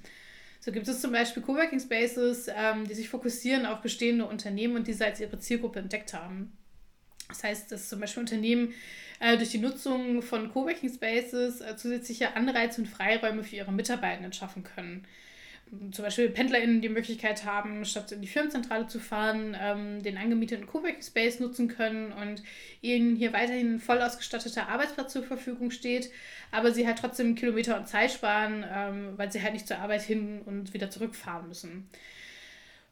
So 0.60 0.70
gibt 0.70 0.86
es 0.86 1.00
zum 1.00 1.12
Beispiel 1.12 1.42
Coworking 1.42 1.80
Spaces, 1.80 2.48
ähm, 2.54 2.86
die 2.86 2.92
sich 2.94 3.08
fokussieren 3.08 3.64
auf 3.64 3.80
bestehende 3.80 4.26
Unternehmen 4.26 4.76
und 4.76 4.86
diese 4.86 5.06
als 5.06 5.18
ihre 5.18 5.38
Zielgruppe 5.38 5.78
entdeckt 5.78 6.12
haben. 6.12 6.52
Das 7.30 7.42
heißt, 7.42 7.72
dass 7.72 7.88
zum 7.88 8.00
Beispiel 8.00 8.20
Unternehmen 8.20 8.74
äh, 9.18 9.36
durch 9.36 9.50
die 9.50 9.58
Nutzung 9.58 10.22
von 10.22 10.52
Coworking 10.52 10.92
Spaces 10.92 11.60
äh, 11.60 11.76
zusätzliche 11.76 12.36
Anreize 12.36 12.82
und 12.82 12.86
Freiräume 12.86 13.42
für 13.42 13.56
ihre 13.56 13.72
Mitarbeitenden 13.72 14.32
schaffen 14.32 14.62
können 14.62 15.06
zum 15.92 16.04
Beispiel 16.04 16.28
PendlerInnen 16.30 16.80
die 16.80 16.88
Möglichkeit 16.88 17.44
haben, 17.44 17.84
statt 17.84 18.10
in 18.10 18.20
die 18.20 18.28
Firmenzentrale 18.28 18.88
zu 18.88 18.98
fahren, 18.98 19.56
ähm, 19.60 20.02
den 20.02 20.18
angemieteten 20.18 20.66
Coworking 20.66 21.02
Space 21.02 21.38
nutzen 21.38 21.68
können 21.68 22.12
und 22.12 22.42
ihnen 22.80 23.14
hier 23.14 23.32
weiterhin 23.32 23.74
ein 23.74 23.78
voll 23.78 24.02
ausgestatteter 24.02 24.68
Arbeitsplatz 24.68 25.12
zur 25.12 25.22
Verfügung 25.22 25.70
steht, 25.70 26.10
aber 26.50 26.72
sie 26.72 26.86
halt 26.86 26.98
trotzdem 26.98 27.36
Kilometer 27.36 27.78
und 27.78 27.86
Zeit 27.86 28.10
sparen, 28.10 28.64
ähm, 28.72 29.12
weil 29.16 29.30
sie 29.30 29.42
halt 29.42 29.52
nicht 29.52 29.68
zur 29.68 29.78
Arbeit 29.78 30.02
hin 30.02 30.40
und 30.44 30.74
wieder 30.74 30.90
zurückfahren 30.90 31.46
müssen. 31.46 31.88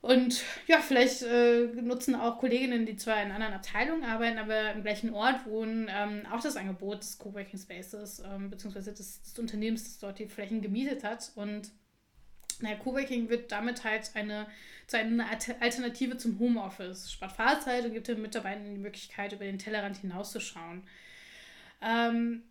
Und 0.01 0.45
ja, 0.69 0.79
vielleicht 0.79 1.23
äh, 1.23 1.67
nutzen 1.83 2.15
auch 2.15 2.39
Kolleginnen, 2.39 2.87
die 2.87 2.97
zwar 2.97 3.21
in 3.21 3.33
anderen 3.33 3.55
Abteilungen 3.55 4.05
arbeiten, 4.05 4.39
aber 4.39 4.73
im 4.73 4.83
gleichen 4.83 5.13
Ort 5.13 5.45
wohnen, 5.45 5.91
ähm, 5.91 6.25
auch 6.33 6.41
das 6.41 6.57
Angebot 6.57 7.01
des 7.01 7.19
Coworking 7.19 7.59
Spaces, 7.59 8.23
ähm, 8.25 8.49
beziehungsweise 8.49 8.93
des, 8.93 9.23
des 9.23 9.39
Unternehmens, 9.39 9.85
das 9.85 9.99
dort 9.99 10.21
die 10.21 10.29
Flächen 10.29 10.63
gemietet 10.63 11.03
hat. 11.03 11.33
Und 11.35 11.73
naja, 12.61 12.77
Coworking 12.77 13.29
wird 13.29 13.51
damit 13.51 13.83
halt 13.83 14.11
eine, 14.15 14.47
zu 14.87 14.99
einer 14.99 15.27
Alternative 15.61 16.17
zum 16.17 16.39
Homeoffice. 16.39 17.11
Spart 17.11 17.33
Fahrzeit 17.33 17.85
und 17.85 17.93
gibt 17.93 18.07
den 18.07 18.23
Mitarbeitern 18.23 18.75
die 18.75 18.81
Möglichkeit, 18.81 19.33
über 19.33 19.45
den 19.45 19.59
Tellerrand 19.59 19.97
hinauszuschauen. 19.97 20.83
Ähm, 21.83 22.45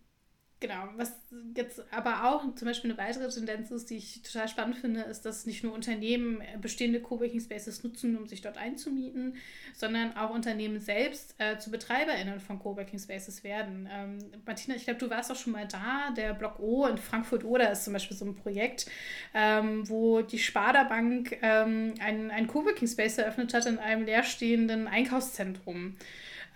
Genau, 0.60 0.90
was 0.96 1.14
jetzt 1.56 1.84
aber 1.92 2.24
auch 2.24 2.56
zum 2.56 2.68
Beispiel 2.68 2.90
eine 2.90 2.98
weitere 2.98 3.30
Tendenz 3.30 3.70
ist, 3.70 3.92
die 3.92 3.98
ich 3.98 4.24
total 4.24 4.48
spannend 4.48 4.78
finde, 4.78 5.02
ist, 5.02 5.22
dass 5.22 5.46
nicht 5.46 5.64
nur 5.64 5.72
Unternehmen 5.72 6.42
bestehende 6.60 7.00
Coworking 7.00 7.40
Spaces 7.40 7.84
nutzen, 7.84 8.18
um 8.18 8.26
sich 8.26 8.42
dort 8.42 8.58
einzumieten, 8.58 9.36
sondern 9.76 10.18
auch 10.18 10.32
Unternehmen 10.32 10.80
selbst 10.80 11.36
äh, 11.38 11.60
zu 11.60 11.70
BetreiberInnen 11.70 12.40
von 12.40 12.58
Coworking 12.58 12.98
Spaces 12.98 13.44
werden. 13.44 13.88
Ähm, 13.92 14.18
Martina, 14.48 14.76
ich 14.76 14.86
glaube, 14.86 15.00
du 15.00 15.12
warst 15.12 15.32
auch 15.32 15.36
schon 15.36 15.54
mal 15.54 15.68
da. 15.68 16.10
Der 16.18 16.34
Block 16.34 16.60
O 16.60 16.88
in 16.88 16.98
Frankfurt-Oder 16.98 17.72
ist 17.72 17.84
zum 17.84 17.94
Beispiel 17.94 18.18
so 18.18 18.26
ein 18.26 18.34
Projekt, 18.34 18.88
ähm, 19.36 19.88
wo 19.88 20.24
die 20.24 20.40
Sparda 20.40 20.86
Bank 20.86 21.38
ähm, 21.44 21.94
einen, 22.00 22.32
einen 22.32 22.48
Coworking 22.48 22.88
Space 22.88 23.20
eröffnet 23.20 23.54
hat 23.54 23.68
in 23.68 23.78
einem 23.78 24.06
leerstehenden 24.06 24.88
Einkaufszentrum. 24.88 25.98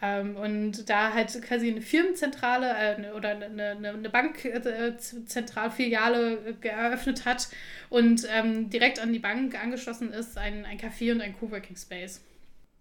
Ähm, 0.01 0.35
und 0.35 0.89
da 0.89 1.13
halt 1.13 1.41
quasi 1.43 1.69
eine 1.69 1.81
Firmenzentrale 1.81 2.97
äh, 2.97 3.11
oder 3.11 3.29
eine, 3.29 3.71
eine, 3.71 3.89
eine 3.89 4.09
Bankzentralfiliale 4.09 6.55
äh, 6.61 6.67
eröffnet 6.67 7.25
hat 7.25 7.47
und 7.89 8.27
ähm, 8.29 8.69
direkt 8.69 8.99
an 8.99 9.13
die 9.13 9.19
Bank 9.19 9.61
angeschlossen 9.61 10.11
ist, 10.11 10.37
ein, 10.37 10.65
ein 10.65 10.79
Café 10.79 11.11
und 11.11 11.21
ein 11.21 11.37
Coworking 11.37 11.75
Space. 11.75 12.21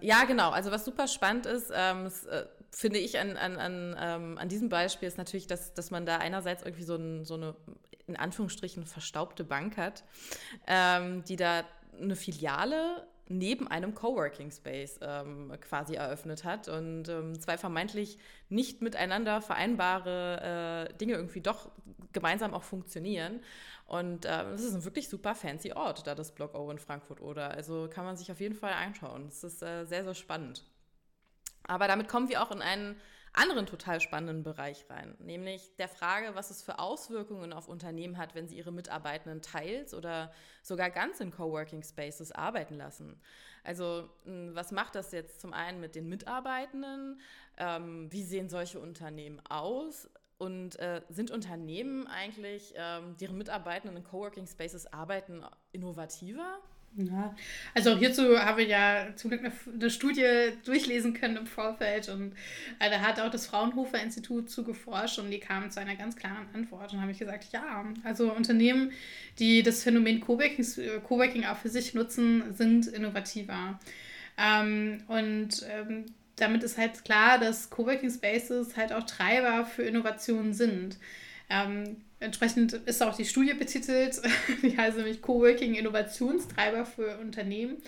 Ja, 0.00 0.25
genau. 0.25 0.50
Also 0.50 0.71
was 0.71 0.87
super 0.87 1.09
spannend 1.09 1.47
ist, 1.47 1.73
ähm, 1.75 2.05
das, 2.05 2.27
äh, 2.27 2.45
finde 2.73 2.99
ich 2.99 3.19
an, 3.19 3.37
an, 3.37 3.57
an, 3.57 3.97
ähm, 4.00 4.39
an 4.39 4.49
diesem 4.49 4.69
Beispiel, 4.69 5.09
ist 5.09 5.19
natürlich, 5.19 5.47
dass, 5.47 5.75
dass 5.75 5.91
man 5.91 6.07
da 6.07 6.19
einerseits 6.19 6.62
irgendwie 6.62 6.85
so, 6.85 6.97
ein, 6.97 7.25
so 7.25 7.35
eine, 7.35 7.55
in 8.07 8.17
Anführungsstrichen, 8.17 8.87
verstaubte 8.87 9.45
Bank 9.45 9.77
hat, 9.77 10.05
ähm, 10.67 11.25
die 11.25 11.37
da 11.37 11.65
eine 12.00 12.17
Filiale 12.17 13.07
neben 13.31 13.69
einem 13.69 13.95
Coworking 13.95 14.51
Space 14.51 14.99
ähm, 15.01 15.53
quasi 15.61 15.95
eröffnet 15.95 16.45
hat 16.45 16.69
und 16.69 17.09
ähm, 17.09 17.41
zwei 17.41 17.57
vermeintlich 17.57 18.19
nicht 18.49 18.83
miteinander 18.83 19.41
vereinbare 19.41 20.89
äh, 20.91 20.97
Dinge 20.99 21.15
irgendwie 21.15 21.41
doch 21.41 21.71
gemeinsam 22.13 22.53
auch 22.53 22.65
funktionieren. 22.65 23.41
Und 23.87 24.25
äh, 24.25 24.55
ist 24.55 24.75
ein 24.75 24.85
wirklich 24.85 25.09
super 25.09 25.35
fancy 25.35 25.73
Ort, 25.73 26.07
da 26.07 26.15
das 26.15 26.33
Block 26.33 26.55
O 26.55 26.71
in 26.71 26.79
Frankfurt 26.79 27.21
oder. 27.21 27.51
Also 27.53 27.89
kann 27.89 28.05
man 28.05 28.17
sich 28.17 28.31
auf 28.33 28.41
jeden 28.41 28.55
Fall 28.55 28.73
anschauen. 28.73 29.27
Es 29.29 29.45
ist 29.45 29.63
äh, 29.63 29.85
sehr, 29.85 30.03
sehr 30.05 30.15
spannend. 30.15 30.65
Aber 31.65 31.87
damit 31.87 32.09
kommen 32.09 32.29
wir 32.29 32.43
auch 32.43 32.51
in 32.51 32.63
einen 32.63 32.97
anderen 33.33 33.67
total 33.67 34.01
spannenden 34.01 34.43
Bereich 34.43 34.85
rein, 34.91 35.15
nämlich 35.19 35.75
der 35.77 35.89
Frage, 35.89 36.35
was 36.35 36.51
es 36.51 36.63
für 36.63 36.79
Auswirkungen 36.79 37.53
auf 37.53 37.69
Unternehmen 37.69 38.19
hat, 38.19 38.35
wenn 38.35 38.49
sie 38.49 38.57
ihre 38.57 38.73
Mitarbeitenden 38.73 39.41
teils 39.41 39.95
oder 39.95 40.33
sogar 40.63 40.91
ganz 40.91 41.21
in 41.21 41.31
Coworking 41.31 41.83
Spaces 41.83 42.33
arbeiten 42.33 42.77
lassen. 42.77 43.21
Also 43.63 44.09
hm, 44.25 44.55
was 44.55 44.73
macht 44.73 44.95
das 44.95 45.13
jetzt 45.13 45.41
zum 45.41 45.53
einen 45.53 45.81
mit 45.81 45.95
den 45.95 46.09
Mitarbeitenden? 46.09 47.21
Ähm, 47.57 48.11
wie 48.11 48.25
sehen 48.25 48.49
solche 48.49 48.81
Unternehmen 48.81 49.41
aus? 49.49 50.09
Und 50.39 50.79
äh, 50.79 51.03
sind 51.11 51.31
Unternehmen 51.31 52.07
eigentlich, 52.07 52.73
ähm, 52.75 53.17
deren 53.19 53.37
Mitarbeitenden 53.37 53.99
in 53.99 54.05
Coworking 54.05 54.47
Spaces 54.47 54.91
arbeiten, 54.91 55.45
innovativer? 55.71 56.59
Ja, 56.97 57.35
also 57.73 57.93
auch 57.93 57.99
hierzu 57.99 58.39
habe 58.39 58.63
ich 58.63 58.69
ja 58.69 59.07
zum 59.15 59.31
Glück 59.31 59.45
eine, 59.45 59.91
Studie 59.91 60.27
durchlesen 60.65 61.15
können 61.15 61.37
im 61.37 61.47
Vorfeld 61.47 62.09
und 62.09 62.33
äh, 62.81 62.91
da 62.91 63.01
hat 63.01 63.21
auch 63.21 63.31
das 63.31 63.47
Fraunhofer 63.47 64.03
Institut 64.03 64.51
zu 64.51 64.65
geforscht 64.65 65.21
und 65.21 65.31
die 65.31 65.39
kamen 65.39 65.71
zu 65.71 65.81
einer 65.81 65.95
ganz 65.95 66.17
klaren 66.17 66.49
Antwort 66.53 66.93
und 66.93 67.01
habe 67.01 67.13
ich 67.13 67.19
gesagt, 67.19 67.47
ja, 67.53 67.85
also 68.03 68.33
Unternehmen, 68.33 68.91
die 69.39 69.63
das 69.63 69.85
Phänomen 69.85 70.21
Coworking, 70.21 70.67
Coworking 71.05 71.45
auch 71.47 71.57
für 71.57 71.69
sich 71.69 71.95
nutzen, 71.95 72.55
sind 72.55 72.89
innovativer. 72.89 73.79
Ähm, 74.37 75.05
und 75.07 75.65
ähm, 75.71 76.07
damit 76.37 76.65
ist 76.65 76.77
halt 76.77 77.05
klar, 77.05 77.39
dass 77.39 77.71
Coworking 77.71 78.11
Spaces 78.11 78.77
halt 78.77 78.93
auch 78.93 79.05
Treiber 79.05 79.65
für 79.65 79.83
Innovationen 79.83 80.55
sind. 80.55 80.99
Ähm, 81.49 81.99
Entsprechend 82.21 82.75
ist 82.75 83.03
auch 83.03 83.17
die 83.17 83.25
Studie 83.25 83.55
betitelt, 83.55 84.21
die 84.62 84.77
heißt 84.77 84.99
nämlich 84.99 85.23
Coworking 85.23 85.75
Innovationstreiber 85.75 86.85
für 86.85 87.19
Unternehmen. 87.19 87.79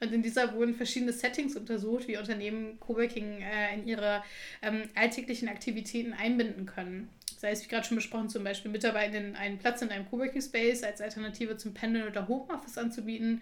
Und 0.00 0.12
in 0.12 0.22
dieser 0.22 0.54
wurden 0.54 0.74
verschiedene 0.74 1.12
Settings 1.12 1.56
untersucht, 1.56 2.06
wie 2.06 2.18
Unternehmen 2.18 2.78
Coworking 2.78 3.42
äh, 3.42 3.74
in 3.74 3.88
ihre 3.88 4.22
ähm, 4.62 4.82
alltäglichen 4.94 5.48
Aktivitäten 5.48 6.12
einbinden 6.12 6.66
können. 6.66 7.08
Sei 7.36 7.50
es, 7.50 7.64
wie 7.64 7.68
gerade 7.68 7.86
schon 7.86 7.96
besprochen, 7.96 8.28
zum 8.28 8.44
Beispiel 8.44 8.70
Mitarbeitenden 8.70 9.34
einen 9.34 9.58
Platz 9.58 9.82
in 9.82 9.90
einem 9.90 10.08
Coworking 10.08 10.42
Space 10.42 10.82
als 10.82 11.00
Alternative 11.00 11.56
zum 11.56 11.74
Pendeln 11.74 12.06
oder 12.06 12.28
Homeoffice 12.28 12.78
anzubieten 12.78 13.40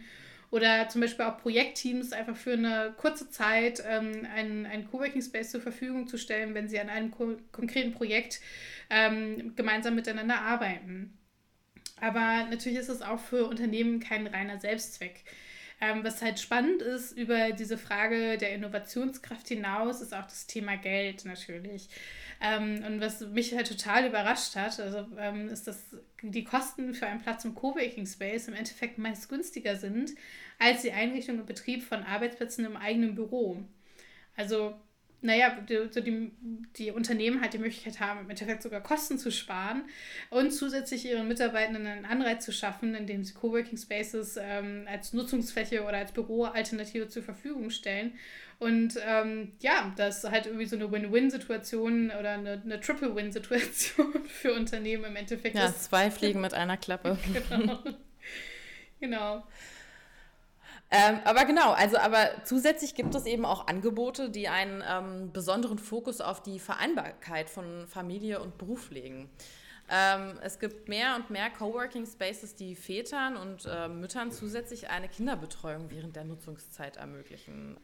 oder 0.50 0.88
zum 0.88 1.00
Beispiel 1.00 1.24
auch 1.24 1.38
Projektteams 1.38 2.12
einfach 2.12 2.36
für 2.36 2.52
eine 2.52 2.94
kurze 2.96 3.30
Zeit 3.30 3.82
ähm, 3.86 4.26
einen, 4.34 4.66
einen 4.66 4.90
Coworking 4.90 5.22
Space 5.22 5.50
zur 5.50 5.60
Verfügung 5.60 6.06
zu 6.06 6.18
stellen, 6.18 6.54
wenn 6.54 6.68
sie 6.68 6.78
an 6.78 6.88
einem 6.88 7.10
ko 7.10 7.36
konkreten 7.52 7.92
Projekt 7.92 8.40
ähm, 8.90 9.54
gemeinsam 9.56 9.94
miteinander 9.94 10.40
arbeiten. 10.40 11.18
Aber 12.00 12.46
natürlich 12.50 12.78
ist 12.78 12.88
es 12.88 13.02
auch 13.02 13.18
für 13.18 13.46
Unternehmen 13.46 14.00
kein 14.00 14.26
reiner 14.26 14.60
Selbstzweck. 14.60 15.24
Ähm, 15.80 16.04
was 16.04 16.22
halt 16.22 16.40
spannend 16.40 16.80
ist 16.80 17.12
über 17.12 17.52
diese 17.52 17.76
Frage 17.76 18.38
der 18.38 18.54
Innovationskraft 18.54 19.48
hinaus, 19.48 20.00
ist 20.00 20.14
auch 20.14 20.24
das 20.24 20.46
Thema 20.46 20.76
Geld 20.76 21.26
natürlich. 21.26 21.88
Ähm, 22.40 22.84
und 22.86 23.00
was 23.00 23.20
mich 23.20 23.54
halt 23.54 23.68
total 23.68 24.06
überrascht 24.06 24.56
hat, 24.56 24.78
also, 24.78 25.06
ähm, 25.18 25.48
ist, 25.48 25.66
dass 25.66 25.84
die 26.22 26.44
Kosten 26.44 26.94
für 26.94 27.06
einen 27.06 27.22
Platz 27.22 27.44
im 27.44 27.54
Coworking 27.54 28.06
Space 28.06 28.48
im 28.48 28.54
Endeffekt 28.54 28.98
meist 28.98 29.28
günstiger 29.28 29.76
sind 29.76 30.12
als 30.58 30.82
die 30.82 30.92
Einrichtung 30.92 31.38
und 31.38 31.46
Betrieb 31.46 31.82
von 31.82 32.02
Arbeitsplätzen 32.02 32.64
im 32.64 32.76
eigenen 32.76 33.14
Büro. 33.14 33.62
Also 34.36 34.74
naja, 35.22 35.56
die, 35.68 35.88
die, 36.02 36.30
die 36.76 36.90
Unternehmen 36.90 37.40
halt 37.40 37.54
die 37.54 37.58
Möglichkeit 37.58 38.00
haben, 38.00 38.20
im 38.20 38.30
Endeffekt 38.30 38.62
sogar 38.62 38.82
Kosten 38.82 39.18
zu 39.18 39.32
sparen 39.32 39.82
und 40.30 40.52
zusätzlich 40.52 41.06
ihren 41.06 41.26
Mitarbeitenden 41.26 41.86
einen 41.86 42.04
Anreiz 42.04 42.44
zu 42.44 42.52
schaffen, 42.52 42.94
indem 42.94 43.24
sie 43.24 43.34
Coworking 43.34 43.78
Spaces 43.78 44.38
ähm, 44.40 44.86
als 44.86 45.12
Nutzungsfläche 45.12 45.82
oder 45.82 45.98
als 45.98 46.12
Büroalternative 46.12 47.08
zur 47.08 47.22
Verfügung 47.22 47.70
stellen. 47.70 48.12
Und 48.58 48.94
ähm, 49.06 49.52
ja, 49.60 49.92
das 49.96 50.24
ist 50.24 50.30
halt 50.30 50.46
irgendwie 50.46 50.64
so 50.64 50.76
eine 50.76 50.90
Win-Win-Situation 50.90 52.10
oder 52.18 52.32
eine, 52.32 52.62
eine 52.64 52.80
Triple-Win-Situation 52.80 54.24
für 54.26 54.54
Unternehmen 54.54 55.04
im 55.04 55.16
Endeffekt. 55.16 55.56
Ja, 55.56 55.74
zwei 55.74 56.10
Fliegen 56.10 56.40
mit 56.40 56.54
einer 56.54 56.78
Klappe. 56.78 57.18
genau. 57.50 57.78
genau. 58.98 59.46
Ähm, 60.90 61.18
aber 61.24 61.44
genau, 61.44 61.72
also 61.72 61.98
aber 61.98 62.30
zusätzlich 62.44 62.94
gibt 62.94 63.14
es 63.14 63.26
eben 63.26 63.44
auch 63.44 63.66
Angebote, 63.66 64.30
die 64.30 64.48
einen 64.48 64.84
ähm, 64.88 65.32
besonderen 65.32 65.78
Fokus 65.78 66.20
auf 66.20 66.42
die 66.42 66.60
Vereinbarkeit 66.60 67.50
von 67.50 67.86
Familie 67.88 68.40
und 68.40 68.56
Beruf 68.56 68.90
legen. 68.90 69.28
Ähm, 69.88 70.38
es 70.42 70.58
gibt 70.58 70.88
mehr 70.88 71.16
und 71.16 71.30
mehr 71.30 71.50
Coworking 71.50 72.06
Spaces, 72.06 72.54
die 72.54 72.74
Vätern 72.74 73.36
und 73.36 73.66
äh, 73.66 73.88
Müttern 73.88 74.32
zusätzlich 74.32 74.88
eine 74.88 75.08
Kinderbetreuung 75.08 75.90
während 75.90 76.16
der 76.16 76.24
Nutzungszeit 76.24 76.96
ermöglichen. 76.96 77.78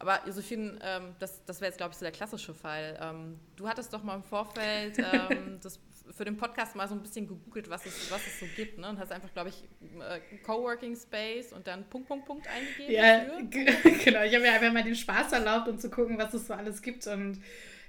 Aber 0.00 0.22
Josephine, 0.26 0.78
ähm, 0.82 1.14
das, 1.18 1.44
das 1.44 1.60
wäre 1.60 1.68
jetzt, 1.68 1.76
glaube 1.76 1.92
ich, 1.92 1.98
so 1.98 2.04
der 2.04 2.12
klassische 2.12 2.54
Fall. 2.54 2.98
Ähm, 3.00 3.38
du 3.56 3.68
hattest 3.68 3.92
doch 3.92 4.02
mal 4.02 4.16
im 4.16 4.22
Vorfeld 4.22 4.98
ähm, 5.12 5.60
das 5.62 5.78
für 6.16 6.24
den 6.24 6.36
Podcast 6.36 6.74
mal 6.74 6.88
so 6.88 6.94
ein 6.94 7.02
bisschen 7.02 7.28
gegoogelt, 7.28 7.70
was 7.70 7.86
es, 7.86 8.10
was 8.10 8.26
es 8.26 8.40
so 8.40 8.46
gibt, 8.56 8.78
ne? 8.78 8.88
Und 8.88 8.98
hast 8.98 9.12
einfach, 9.12 9.32
glaube 9.32 9.50
ich, 9.50 9.62
äh, 10.00 10.20
Coworking 10.44 10.96
Space 10.96 11.52
und 11.52 11.66
dann 11.66 11.88
Punkt, 11.88 12.08
Punkt, 12.08 12.26
Punkt 12.26 12.46
eingegeben. 12.48 12.92
Ja, 12.92 13.24
genau. 14.04 14.22
Ich 14.22 14.34
habe 14.34 14.40
mir 14.40 14.52
einfach 14.52 14.72
mal 14.72 14.82
den 14.82 14.96
Spaß 14.96 15.32
erlaubt, 15.32 15.68
um 15.68 15.78
zu 15.78 15.90
gucken, 15.90 16.18
was 16.18 16.34
es 16.34 16.46
so 16.46 16.54
alles 16.54 16.82
gibt. 16.82 17.06
Und 17.06 17.42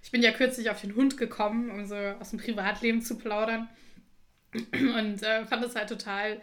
ich 0.04 0.12
bin 0.12 0.22
ja 0.22 0.32
kürzlich 0.32 0.70
auf 0.70 0.82
den 0.82 0.96
Hund 0.96 1.18
gekommen, 1.18 1.72
um 1.72 1.86
so 1.86 1.96
aus 1.96 2.32
dem 2.32 2.40
Privatleben 2.40 3.02
zu 3.02 3.18
plaudern. 3.18 3.70
Und 4.54 5.24
äh, 5.24 5.46
fand 5.46 5.64
es 5.64 5.76
halt 5.76 5.90
total 5.90 6.42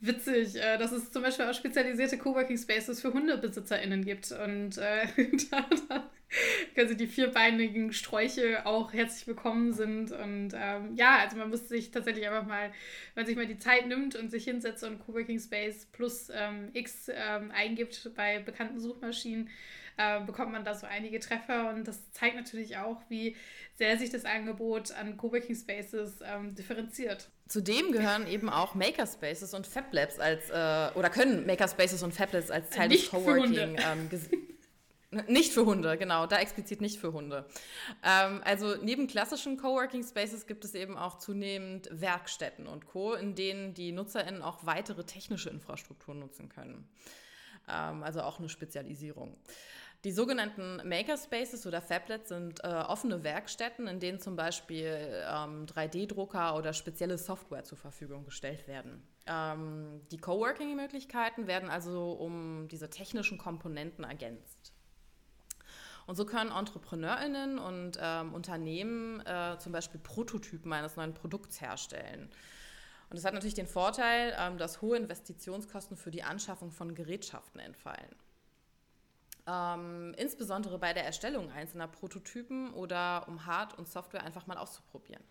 witzig, 0.00 0.56
äh, 0.56 0.78
dass 0.78 0.92
es 0.92 1.10
zum 1.10 1.22
Beispiel 1.22 1.46
auch 1.46 1.54
spezialisierte 1.54 2.18
Coworking 2.18 2.58
Spaces 2.58 3.00
für 3.00 3.12
HundebesitzerInnen 3.12 4.04
gibt. 4.04 4.32
Und 4.32 4.78
äh, 4.78 5.06
da, 5.50 5.66
da 5.88 6.10
also 6.76 6.94
die 6.94 7.06
vierbeinigen 7.06 7.92
Sträuche 7.92 8.66
auch 8.66 8.92
herzlich 8.92 9.26
willkommen 9.26 9.72
sind. 9.72 10.12
Und 10.12 10.52
ähm, 10.54 10.94
ja, 10.96 11.18
also 11.18 11.36
man 11.36 11.50
muss 11.50 11.68
sich 11.68 11.90
tatsächlich 11.90 12.26
einfach 12.26 12.46
mal, 12.46 12.70
wenn 13.14 13.22
man 13.22 13.26
sich 13.26 13.36
mal 13.36 13.46
die 13.46 13.58
Zeit 13.58 13.86
nimmt 13.86 14.16
und 14.16 14.30
sich 14.30 14.44
hinsetzt 14.44 14.84
und 14.84 14.98
Coworking 15.04 15.40
Space 15.40 15.86
plus 15.92 16.28
ähm, 16.34 16.70
X 16.72 17.08
ähm, 17.08 17.50
eingibt 17.52 18.10
bei 18.14 18.40
bekannten 18.40 18.80
Suchmaschinen, 18.80 19.48
äh, 19.96 20.20
bekommt 20.20 20.52
man 20.52 20.64
da 20.64 20.74
so 20.74 20.86
einige 20.86 21.20
Treffer. 21.20 21.70
Und 21.70 21.88
das 21.88 22.10
zeigt 22.12 22.36
natürlich 22.36 22.76
auch, 22.76 23.00
wie 23.08 23.36
sehr 23.74 23.96
sich 23.96 24.10
das 24.10 24.24
Angebot 24.24 24.92
an 24.92 25.16
Coworking 25.16 25.56
Spaces 25.56 26.18
ähm, 26.24 26.54
differenziert. 26.54 27.30
Zudem 27.48 27.92
gehören 27.92 28.26
eben 28.26 28.50
auch 28.50 28.74
Makerspaces 28.74 29.54
und 29.54 29.66
Fab 29.66 29.92
Labs 29.92 30.18
als, 30.18 30.50
äh, 30.50 30.98
oder 30.98 31.10
können 31.10 31.46
Makerspaces 31.46 32.02
und 32.02 32.12
Fab 32.12 32.32
Labs 32.32 32.50
als 32.50 32.70
Teil 32.70 32.88
Nicht 32.88 33.04
des 33.04 33.10
Coworking 33.10 33.76
ähm, 33.78 34.10
nicht 35.28 35.52
für 35.52 35.66
Hunde, 35.66 35.96
genau, 35.96 36.26
da 36.26 36.38
explizit 36.38 36.80
nicht 36.80 36.98
für 36.98 37.12
Hunde. 37.12 37.46
Ähm, 38.02 38.40
also 38.44 38.76
neben 38.82 39.06
klassischen 39.06 39.56
Coworking 39.56 40.02
Spaces 40.02 40.46
gibt 40.46 40.64
es 40.64 40.74
eben 40.74 40.96
auch 40.96 41.18
zunehmend 41.18 41.88
Werkstätten 41.92 42.66
und 42.66 42.86
Co., 42.86 43.14
in 43.14 43.34
denen 43.34 43.74
die 43.74 43.92
NutzerInnen 43.92 44.42
auch 44.42 44.66
weitere 44.66 45.04
technische 45.04 45.50
Infrastruktur 45.50 46.14
nutzen 46.14 46.48
können. 46.48 46.88
Ähm, 47.68 48.02
also 48.02 48.22
auch 48.22 48.38
eine 48.38 48.48
Spezialisierung. 48.48 49.36
Die 50.04 50.12
sogenannten 50.12 50.76
Makerspaces 50.88 51.66
oder 51.66 51.80
Fablets 51.80 52.28
sind 52.28 52.62
äh, 52.62 52.68
offene 52.68 53.24
Werkstätten, 53.24 53.88
in 53.88 53.98
denen 53.98 54.20
zum 54.20 54.36
Beispiel 54.36 55.24
ähm, 55.28 55.66
3D-Drucker 55.66 56.56
oder 56.56 56.72
spezielle 56.72 57.18
Software 57.18 57.64
zur 57.64 57.78
Verfügung 57.78 58.24
gestellt 58.24 58.68
werden. 58.68 59.02
Ähm, 59.26 60.02
die 60.12 60.18
Coworking-Möglichkeiten 60.18 61.48
werden 61.48 61.68
also 61.68 62.12
um 62.12 62.68
diese 62.68 62.88
technischen 62.88 63.36
Komponenten 63.36 64.04
ergänzt. 64.04 64.65
Und 66.06 66.14
so 66.14 66.24
können 66.24 66.52
EntrepreneurInnen 66.52 67.58
und 67.58 67.98
ähm, 68.00 68.32
Unternehmen 68.32 69.20
äh, 69.26 69.58
zum 69.58 69.72
Beispiel 69.72 70.00
Prototypen 70.00 70.72
eines 70.72 70.96
neuen 70.96 71.14
Produkts 71.14 71.60
herstellen. 71.60 72.30
Und 73.08 73.16
das 73.16 73.24
hat 73.24 73.34
natürlich 73.34 73.54
den 73.54 73.66
Vorteil, 73.66 74.34
ähm, 74.38 74.56
dass 74.58 74.82
hohe 74.82 74.96
Investitionskosten 74.96 75.96
für 75.96 76.10
die 76.10 76.22
Anschaffung 76.22 76.70
von 76.70 76.94
Gerätschaften 76.94 77.60
entfallen. 77.60 78.14
Ähm, 79.48 80.14
insbesondere 80.16 80.78
bei 80.78 80.92
der 80.92 81.04
Erstellung 81.04 81.50
einzelner 81.50 81.86
Prototypen 81.86 82.72
oder 82.74 83.26
um 83.28 83.46
Hard- 83.46 83.78
und 83.78 83.88
Software 83.88 84.24
einfach 84.24 84.46
mal 84.46 84.58
auszuprobieren. 84.58 85.22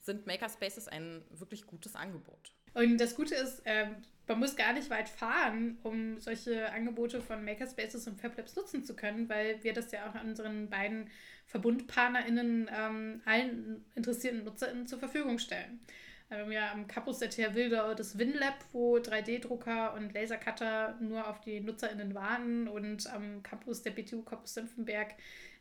Sind 0.00 0.26
Makerspaces 0.26 0.88
ein 0.88 1.22
wirklich 1.30 1.66
gutes 1.66 1.94
Angebot. 1.96 2.52
Und 2.74 2.98
das 2.98 3.14
Gute 3.14 3.34
ist, 3.34 3.60
äh, 3.66 3.86
man 4.28 4.38
muss 4.38 4.56
gar 4.56 4.72
nicht 4.72 4.88
weit 4.88 5.08
fahren, 5.08 5.78
um 5.82 6.18
solche 6.20 6.70
Angebote 6.72 7.20
von 7.20 7.44
Makerspaces 7.44 8.06
und 8.06 8.20
FabLabs 8.20 8.56
nutzen 8.56 8.84
zu 8.84 8.94
können, 8.94 9.28
weil 9.28 9.62
wir 9.62 9.72
das 9.72 9.90
ja 9.92 10.08
auch 10.08 10.22
unseren 10.22 10.70
beiden 10.70 11.10
VerbundpartnerInnen 11.46 12.70
ähm, 12.74 13.20
allen 13.24 13.84
interessierten 13.94 14.44
NutzerInnen 14.44 14.86
zur 14.86 14.98
Verfügung 14.98 15.38
stellen. 15.38 15.80
Wir 16.32 16.38
haben 16.38 16.52
ja 16.52 16.72
am 16.72 16.86
Campus 16.86 17.18
der 17.18 17.28
TH 17.28 17.54
Wildau 17.54 17.92
das 17.92 18.16
WinLab, 18.16 18.54
wo 18.72 18.96
3D-Drucker 18.96 19.92
und 19.92 20.14
Lasercutter 20.14 20.96
nur 20.98 21.28
auf 21.28 21.42
die 21.42 21.60
NutzerInnen 21.60 22.14
warten. 22.14 22.68
Und 22.68 23.06
am 23.12 23.42
Campus 23.42 23.82
der 23.82 23.90
BTU 23.90 24.22
Campus 24.22 24.54
Senfenberg 24.54 25.14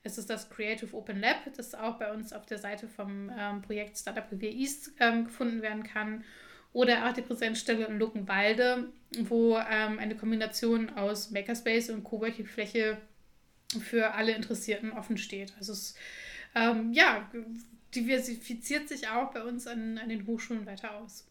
ist 0.03 0.17
es 0.17 0.27
das 0.27 0.49
Creative 0.49 0.95
Open 0.95 1.19
Lab, 1.19 1.53
das 1.57 1.75
auch 1.75 1.99
bei 1.99 2.13
uns 2.13 2.31
auf 2.31 2.45
der 2.45 2.57
Seite 2.57 2.87
vom 2.87 3.29
ähm, 3.37 3.61
Projekt 3.61 3.97
Startup 3.97 4.31
Revier 4.31 4.53
East 4.53 4.93
ähm, 5.01 5.25
gefunden 5.25 5.61
werden 5.61 5.83
kann. 5.83 6.23
Oder 6.73 7.07
auch 7.07 7.13
die 7.13 7.21
Präsenzstelle 7.21 7.85
in 7.85 7.99
Luckenwalde, 7.99 8.89
wo 9.19 9.57
ähm, 9.57 9.99
eine 9.99 10.15
Kombination 10.15 10.89
aus 10.91 11.31
Makerspace 11.31 11.89
und 11.89 12.03
Coworking-Fläche 12.03 12.97
für 13.79 14.13
alle 14.13 14.33
Interessierten 14.33 14.91
offen 14.91 15.17
steht. 15.17 15.53
Also 15.57 15.73
es 15.73 15.95
ähm, 16.55 16.93
ja, 16.93 17.29
diversifiziert 17.95 18.89
sich 18.89 19.07
auch 19.07 19.31
bei 19.31 19.43
uns 19.43 19.67
an, 19.67 19.97
an 19.97 20.09
den 20.09 20.25
Hochschulen 20.27 20.65
weiter 20.65 20.95
aus. 20.95 21.25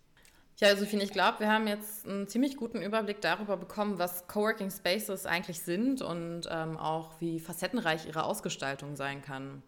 Ja, 0.59 0.77
Sophie, 0.77 0.99
ich 0.99 1.13
glaube, 1.13 1.41
wir 1.41 1.49
haben 1.51 1.67
jetzt 1.67 2.07
einen 2.07 2.29
ziemlich 2.29 2.57
guten 2.59 2.83
Überblick 2.83 3.23
darüber 3.23 3.57
bekommen, 3.57 3.99
was 3.99 4.27
Coworking 4.27 4.71
Spaces 4.71 5.25
eigentlich 5.25 5.61
sind 5.61 6.03
und 6.03 6.43
ähm, 6.51 6.77
auch 6.77 7.19
wie 7.19 7.41
facettenreich 7.41 8.07
ihre 8.07 8.25
Ausgestaltung 8.25 8.95
sein 8.95 9.23
kann. 9.23 9.63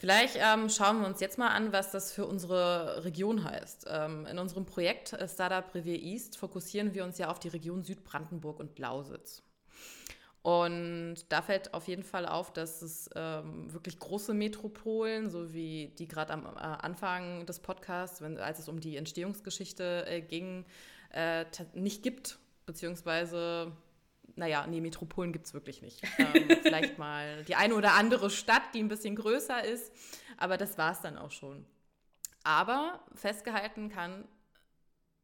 Vielleicht 0.00 0.38
ähm, 0.40 0.70
schauen 0.70 1.02
wir 1.02 1.06
uns 1.06 1.20
jetzt 1.20 1.36
mal 1.36 1.48
an, 1.48 1.74
was 1.74 1.90
das 1.90 2.10
für 2.10 2.24
unsere 2.24 3.04
Region 3.04 3.44
heißt. 3.44 3.86
Ähm, 3.86 4.24
in 4.24 4.38
unserem 4.38 4.64
Projekt 4.64 5.12
äh, 5.12 5.28
Startup 5.28 5.74
Revier 5.74 6.00
East 6.00 6.38
fokussieren 6.38 6.94
wir 6.94 7.04
uns 7.04 7.18
ja 7.18 7.28
auf 7.28 7.38
die 7.38 7.48
Region 7.48 7.82
Südbrandenburg 7.82 8.60
und 8.60 8.78
Lausitz. 8.78 9.42
Und 10.40 11.16
da 11.28 11.42
fällt 11.42 11.74
auf 11.74 11.86
jeden 11.86 12.02
Fall 12.02 12.24
auf, 12.24 12.50
dass 12.50 12.80
es 12.80 13.10
ähm, 13.14 13.70
wirklich 13.70 13.98
große 13.98 14.32
Metropolen, 14.32 15.28
so 15.28 15.52
wie 15.52 15.92
die 15.98 16.08
gerade 16.08 16.32
am 16.32 16.46
äh, 16.46 16.60
Anfang 16.60 17.44
des 17.44 17.60
Podcasts, 17.60 18.22
wenn, 18.22 18.38
als 18.38 18.58
es 18.58 18.70
um 18.70 18.80
die 18.80 18.96
Entstehungsgeschichte 18.96 20.06
äh, 20.06 20.22
ging, 20.22 20.64
äh, 21.12 21.44
nicht 21.74 22.02
gibt, 22.02 22.38
beziehungsweise, 22.64 23.72
naja, 24.36 24.66
nee, 24.66 24.80
Metropolen 24.80 25.32
gibt 25.32 25.46
es 25.46 25.54
wirklich 25.54 25.82
nicht. 25.82 26.02
Ähm, 26.18 26.48
vielleicht 26.62 26.98
mal 26.98 27.44
die 27.44 27.54
eine 27.54 27.74
oder 27.74 27.94
andere 27.94 28.30
Stadt, 28.30 28.62
die 28.74 28.80
ein 28.80 28.88
bisschen 28.88 29.16
größer 29.16 29.64
ist, 29.64 29.92
aber 30.36 30.56
das 30.56 30.78
war 30.78 30.92
es 30.92 31.00
dann 31.00 31.18
auch 31.18 31.30
schon. 31.30 31.66
Aber 32.42 33.00
festgehalten 33.14 33.90
kann 33.90 34.26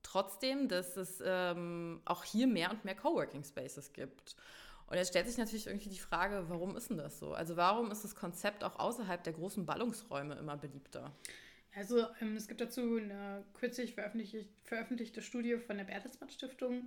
trotzdem, 0.03 0.69
dass 0.69 0.97
es 0.97 1.23
ähm, 1.25 2.01
auch 2.05 2.25
hier 2.25 2.47
mehr 2.47 2.71
und 2.71 2.85
mehr 2.85 2.95
Coworking 2.95 3.45
Spaces 3.45 3.92
gibt. 3.92 4.37
Und 4.87 4.97
jetzt 4.97 5.09
stellt 5.09 5.27
sich 5.27 5.37
natürlich 5.37 5.66
irgendwie 5.66 5.88
die 5.88 5.99
Frage, 5.99 6.45
warum 6.49 6.77
ist 6.77 6.90
denn 6.90 6.99
das 6.99 7.19
so? 7.19 7.35
Also 7.35 7.57
warum 7.57 7.90
ist 7.90 8.05
das 8.05 8.14
Konzept 8.14 8.62
auch 8.62 8.79
außerhalb 8.79 9.23
der 9.25 9.33
großen 9.33 9.66
Ballungsräume 9.66 10.35
immer 10.37 10.57
beliebter? 10.57 11.12
Also 11.75 12.07
ähm, 12.21 12.37
es 12.37 12.47
gibt 12.49 12.61
dazu 12.61 12.97
eine 12.97 13.45
kürzlich 13.55 13.95
veröffentlichte, 13.95 14.47
veröffentlichte 14.62 15.23
Studie 15.23 15.59
von 15.59 15.77
der 15.77 15.85
Bertelsmann 15.85 16.31
Stiftung 16.31 16.87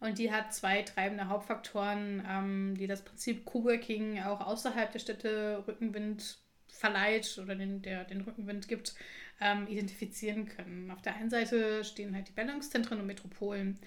und 0.00 0.18
die 0.18 0.32
hat 0.32 0.54
zwei 0.54 0.82
treibende 0.82 1.28
Hauptfaktoren, 1.28 2.26
ähm, 2.28 2.74
die 2.76 2.86
das 2.86 3.02
Prinzip 3.02 3.44
Coworking 3.44 4.20
auch 4.22 4.40
außerhalb 4.40 4.90
der 4.92 4.98
Städte 4.98 5.64
Rückenwind 5.66 6.38
verleiht 6.68 7.38
oder 7.42 7.54
den, 7.54 7.82
der, 7.82 8.04
den 8.04 8.22
Rückenwind 8.22 8.68
gibt, 8.68 8.94
ähm, 9.40 9.66
identifizieren 9.68 10.46
können. 10.46 10.90
Auf 10.90 11.02
der 11.02 11.16
einen 11.16 11.30
Seite 11.30 11.84
stehen 11.84 12.14
halt 12.14 12.28
die 12.28 12.32
Ballungszentren 12.32 13.00
und 13.00 13.06
Metropolen 13.06 13.78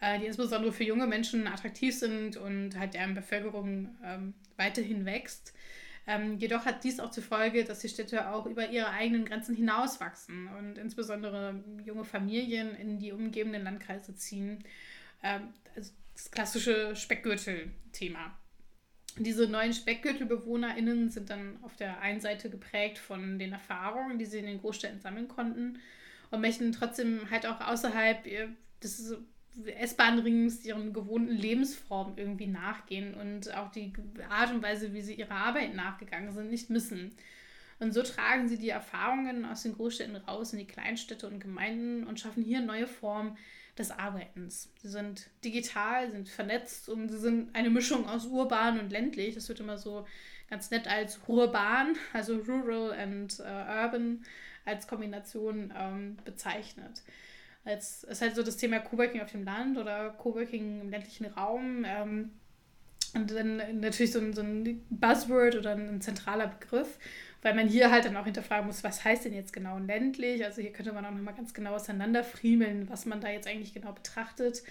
äh, 0.00 0.18
die 0.18 0.26
insbesondere 0.26 0.72
für 0.72 0.84
junge 0.84 1.06
Menschen 1.06 1.46
attraktiv 1.46 1.96
sind 1.96 2.36
und 2.36 2.78
halt 2.78 2.94
deren 2.94 3.14
Bevölkerung 3.14 3.96
ähm, 4.04 4.34
weiterhin 4.56 5.04
wächst. 5.04 5.54
Ähm, 6.06 6.36
jedoch 6.38 6.66
hat 6.66 6.84
dies 6.84 7.00
auch 7.00 7.10
zur 7.10 7.22
Folge, 7.22 7.64
dass 7.64 7.78
die 7.78 7.88
Städte 7.88 8.30
auch 8.30 8.44
über 8.44 8.68
ihre 8.68 8.90
eigenen 8.90 9.24
Grenzen 9.24 9.54
hinauswachsen 9.54 10.48
und 10.58 10.76
insbesondere 10.76 11.64
junge 11.84 12.04
Familien 12.04 12.74
in 12.74 12.98
die 12.98 13.12
umgebenden 13.12 13.64
Landkreise 13.64 14.14
ziehen. 14.14 14.62
Ähm, 15.24 15.48
das 15.74 16.30
klassische 16.30 16.94
Speckgürtel-Thema. 16.94 18.38
Diese 19.18 19.48
neuen 19.48 19.72
SpeckgürtelbewohnerInnen 19.72 21.10
sind 21.10 21.30
dann 21.30 21.58
auf 21.62 21.74
der 21.76 22.00
einen 22.00 22.20
Seite 22.20 22.50
geprägt 22.50 22.98
von 22.98 23.38
den 23.38 23.52
Erfahrungen, 23.52 24.18
die 24.18 24.26
sie 24.26 24.38
in 24.38 24.46
den 24.46 24.60
Großstädten 24.60 25.00
sammeln 25.00 25.28
konnten 25.28 25.80
und 26.30 26.40
möchten 26.40 26.72
trotzdem 26.72 27.30
halt 27.30 27.46
auch 27.46 27.60
außerhalb 27.60 28.24
des 28.82 29.16
S-Bahn-Rings 29.64 30.64
ihren 30.64 30.92
gewohnten 30.92 31.32
Lebensformen 31.32 32.18
irgendwie 32.18 32.48
nachgehen 32.48 33.14
und 33.14 33.54
auch 33.54 33.70
die 33.70 33.92
Art 34.28 34.52
und 34.52 34.62
Weise, 34.62 34.92
wie 34.92 35.02
sie 35.02 35.14
ihrer 35.14 35.36
Arbeit 35.36 35.74
nachgegangen 35.74 36.32
sind, 36.32 36.50
nicht 36.50 36.70
missen. 36.70 37.12
Und 37.78 37.92
so 37.92 38.02
tragen 38.02 38.48
sie 38.48 38.58
die 38.58 38.70
Erfahrungen 38.70 39.44
aus 39.44 39.62
den 39.62 39.74
Großstädten 39.74 40.16
raus 40.16 40.52
in 40.52 40.58
die 40.60 40.66
Kleinstädte 40.66 41.26
und 41.26 41.40
Gemeinden 41.40 42.04
und 42.04 42.18
schaffen 42.18 42.42
hier 42.42 42.60
neue 42.60 42.86
Formen 42.86 43.36
des 43.78 43.90
Arbeitens. 43.90 44.70
Sie 44.82 44.88
sind 44.88 45.30
digital, 45.44 46.10
sind 46.10 46.28
vernetzt 46.28 46.88
und 46.88 47.08
sie 47.08 47.18
sind 47.18 47.54
eine 47.54 47.70
Mischung 47.70 48.08
aus 48.08 48.26
urban 48.26 48.78
und 48.78 48.90
ländlich. 48.90 49.34
Das 49.34 49.48
wird 49.48 49.60
immer 49.60 49.78
so 49.78 50.06
ganz 50.48 50.70
nett 50.70 50.86
als 50.86 51.20
urban, 51.26 51.96
also 52.12 52.36
rural 52.36 52.92
and 52.92 53.38
uh, 53.40 53.42
urban, 53.82 54.24
als 54.64 54.86
Kombination 54.86 55.72
ähm, 55.76 56.16
bezeichnet. 56.24 57.02
Es 57.64 58.04
ist 58.04 58.20
halt 58.20 58.36
so 58.36 58.42
das 58.42 58.56
Thema 58.56 58.78
Coworking 58.78 59.20
auf 59.22 59.32
dem 59.32 59.44
Land 59.44 59.78
oder 59.78 60.10
Coworking 60.10 60.82
im 60.82 60.90
ländlichen 60.90 61.26
Raum. 61.26 61.84
Ähm, 61.86 62.30
und 63.14 63.30
dann 63.30 63.80
natürlich 63.80 64.12
so 64.12 64.18
ein, 64.18 64.32
so 64.32 64.42
ein 64.42 64.84
Buzzword 64.90 65.56
oder 65.56 65.72
ein, 65.72 65.88
ein, 65.88 66.00
zentraler 66.00 66.48
Begriff, 66.48 66.98
weil 67.44 67.54
man 67.54 67.68
hier 67.68 67.90
halt 67.90 68.06
dann 68.06 68.16
auch 68.16 68.24
hinterfragen 68.24 68.66
muss, 68.66 68.82
was 68.82 69.04
heißt 69.04 69.26
denn 69.26 69.34
jetzt 69.34 69.52
genau 69.52 69.78
ländlich? 69.78 70.42
Also 70.42 70.62
hier 70.62 70.72
könnte 70.72 70.94
man 70.94 71.04
auch 71.04 71.10
nochmal 71.10 71.34
ganz 71.34 71.52
genau 71.52 71.74
auseinanderfriemeln, 71.74 72.88
was 72.88 73.04
man 73.04 73.20
da 73.20 73.28
jetzt 73.28 73.46
eigentlich 73.46 73.74
genau 73.74 73.92
betrachtet. 73.92 74.62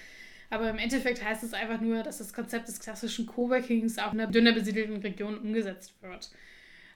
Aber 0.49 0.67
im 0.71 0.79
Endeffekt 0.79 1.23
heißt 1.23 1.43
es 1.43 1.53
einfach 1.53 1.79
nur, 1.79 2.01
dass 2.01 2.17
das 2.17 2.33
Konzept 2.33 2.67
des 2.67 2.79
klassischen 2.79 3.27
Coworkings 3.27 3.99
auch 3.99 4.12
in 4.12 4.21
einer 4.21 4.31
dünner 4.31 4.53
besiedelten 4.53 4.97
Region 4.97 5.38
umgesetzt 5.38 5.93
wird. 6.01 6.31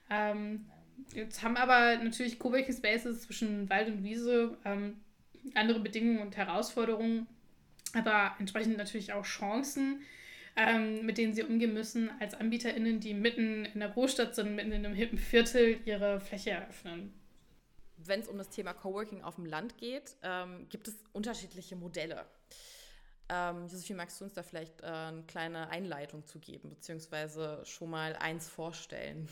Ähm, 0.09 0.65
jetzt 1.13 1.43
haben 1.43 1.57
aber 1.57 2.03
natürlich 2.03 2.39
Coworking 2.39 2.75
Spaces 2.75 3.21
zwischen 3.21 3.69
Wald 3.69 3.87
und 3.87 4.03
Wiese 4.03 4.57
ähm, 4.65 4.95
andere 5.53 5.79
Bedingungen 5.79 6.19
und 6.19 6.35
Herausforderungen, 6.37 7.27
aber 7.93 8.35
entsprechend 8.39 8.77
natürlich 8.77 9.13
auch 9.13 9.23
Chancen. 9.23 10.01
Ähm, 10.57 11.05
mit 11.05 11.19
denen 11.19 11.33
sie 11.33 11.43
umgehen 11.43 11.73
müssen 11.73 12.09
als 12.19 12.33
AnbieterInnen, 12.33 12.99
die 12.99 13.13
mitten 13.13 13.65
in 13.65 13.79
der 13.79 13.89
Großstadt 13.89 14.33
sind, 14.33 14.55
mitten 14.55 14.71
in 14.71 14.85
einem 14.85 14.95
hippen 14.95 15.19
Viertel 15.19 15.79
ihre 15.85 16.19
Fläche 16.19 16.49
eröffnen. 16.49 17.13
Wenn 17.97 18.21
es 18.21 18.27
um 18.27 18.37
das 18.37 18.49
Thema 18.49 18.73
Coworking 18.73 19.21
auf 19.21 19.35
dem 19.35 19.45
Land 19.45 19.77
geht, 19.77 20.17
ähm, 20.23 20.67
gibt 20.69 20.87
es 20.87 20.95
unterschiedliche 21.13 21.75
Modelle. 21.75 22.25
Ähm, 23.29 23.67
Josephine, 23.67 23.97
magst 23.97 24.19
du 24.19 24.25
uns 24.25 24.33
da 24.33 24.41
vielleicht 24.41 24.81
äh, 24.81 24.85
eine 24.85 25.23
kleine 25.27 25.69
Einleitung 25.69 26.25
zu 26.25 26.39
geben, 26.39 26.69
beziehungsweise 26.69 27.61
schon 27.65 27.91
mal 27.91 28.15
eins 28.15 28.49
vorstellen? 28.49 29.29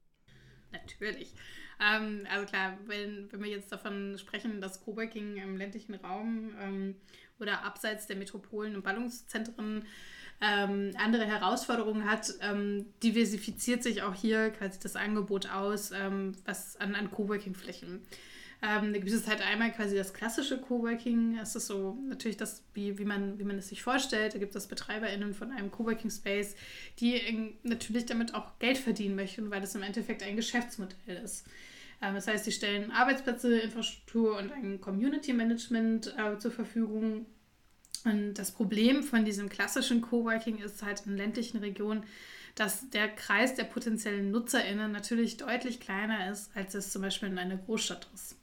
Natürlich. 0.72 1.34
Ähm, 1.80 2.26
also 2.30 2.46
klar, 2.46 2.78
wenn, 2.86 3.30
wenn 3.30 3.42
wir 3.42 3.50
jetzt 3.50 3.70
davon 3.70 4.16
sprechen, 4.18 4.60
dass 4.60 4.80
Coworking 4.80 5.36
im 5.36 5.56
ländlichen 5.56 5.94
Raum 5.94 6.52
ähm, 6.60 6.96
oder 7.38 7.64
abseits 7.64 8.08
der 8.08 8.16
Metropolen 8.16 8.74
und 8.74 8.82
Ballungszentren 8.82 9.86
ähm, 10.40 10.92
andere 10.96 11.26
Herausforderungen 11.26 12.08
hat, 12.08 12.32
ähm, 12.40 12.86
diversifiziert 13.02 13.82
sich 13.82 14.02
auch 14.02 14.14
hier 14.14 14.50
quasi 14.50 14.78
das 14.80 14.96
Angebot 14.96 15.50
aus, 15.50 15.90
ähm, 15.90 16.32
was 16.44 16.76
an, 16.76 16.94
an 16.94 17.10
Coworking-Flächen. 17.10 18.00
Ähm, 18.60 18.92
da 18.92 18.98
gibt 18.98 19.10
es 19.10 19.28
halt 19.28 19.40
einmal 19.40 19.70
quasi 19.70 19.96
das 19.96 20.12
klassische 20.12 20.58
Coworking. 20.58 21.38
Es 21.40 21.54
ist 21.54 21.68
so 21.68 21.96
natürlich 22.08 22.36
das, 22.36 22.64
wie, 22.74 22.98
wie, 22.98 23.04
man, 23.04 23.38
wie 23.38 23.44
man 23.44 23.58
es 23.58 23.68
sich 23.68 23.82
vorstellt. 23.82 24.34
Da 24.34 24.38
gibt 24.38 24.54
es 24.54 24.66
BetreiberInnen 24.66 25.32
von 25.32 25.52
einem 25.52 25.70
Coworking 25.70 26.10
Space, 26.10 26.56
die 26.98 27.54
natürlich 27.62 28.06
damit 28.06 28.34
auch 28.34 28.58
Geld 28.58 28.78
verdienen 28.78 29.14
möchten, 29.14 29.50
weil 29.50 29.60
das 29.60 29.76
im 29.76 29.82
Endeffekt 29.82 30.24
ein 30.24 30.34
Geschäftsmodell 30.34 31.22
ist. 31.22 31.46
Ähm, 32.02 32.14
das 32.14 32.26
heißt, 32.26 32.44
sie 32.44 32.52
stellen 32.52 32.90
Arbeitsplätze, 32.90 33.58
Infrastruktur 33.58 34.36
und 34.38 34.52
ein 34.52 34.80
Community 34.80 35.32
Management 35.32 36.14
äh, 36.16 36.38
zur 36.38 36.50
Verfügung. 36.50 37.26
Und 38.04 38.34
das 38.34 38.52
Problem 38.52 39.02
von 39.02 39.24
diesem 39.24 39.48
klassischen 39.48 40.00
Coworking 40.00 40.58
ist 40.58 40.82
halt 40.82 41.02
in 41.06 41.16
ländlichen 41.16 41.58
Regionen, 41.58 42.04
dass 42.54 42.90
der 42.90 43.08
Kreis 43.08 43.54
der 43.54 43.64
potenziellen 43.64 44.30
NutzerInnen 44.30 44.90
natürlich 44.90 45.36
deutlich 45.36 45.80
kleiner 45.80 46.30
ist, 46.30 46.50
als 46.54 46.74
es 46.74 46.92
zum 46.92 47.02
Beispiel 47.02 47.28
in 47.28 47.38
einer 47.38 47.56
Großstadt 47.56 48.08
ist. 48.14 48.36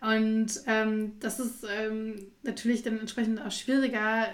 Und 0.00 0.48
ähm, 0.66 1.18
das 1.20 1.40
ist 1.40 1.64
ähm, 1.68 2.26
natürlich 2.42 2.82
dann 2.82 3.00
entsprechend 3.00 3.40
auch 3.40 3.50
schwieriger, 3.50 4.28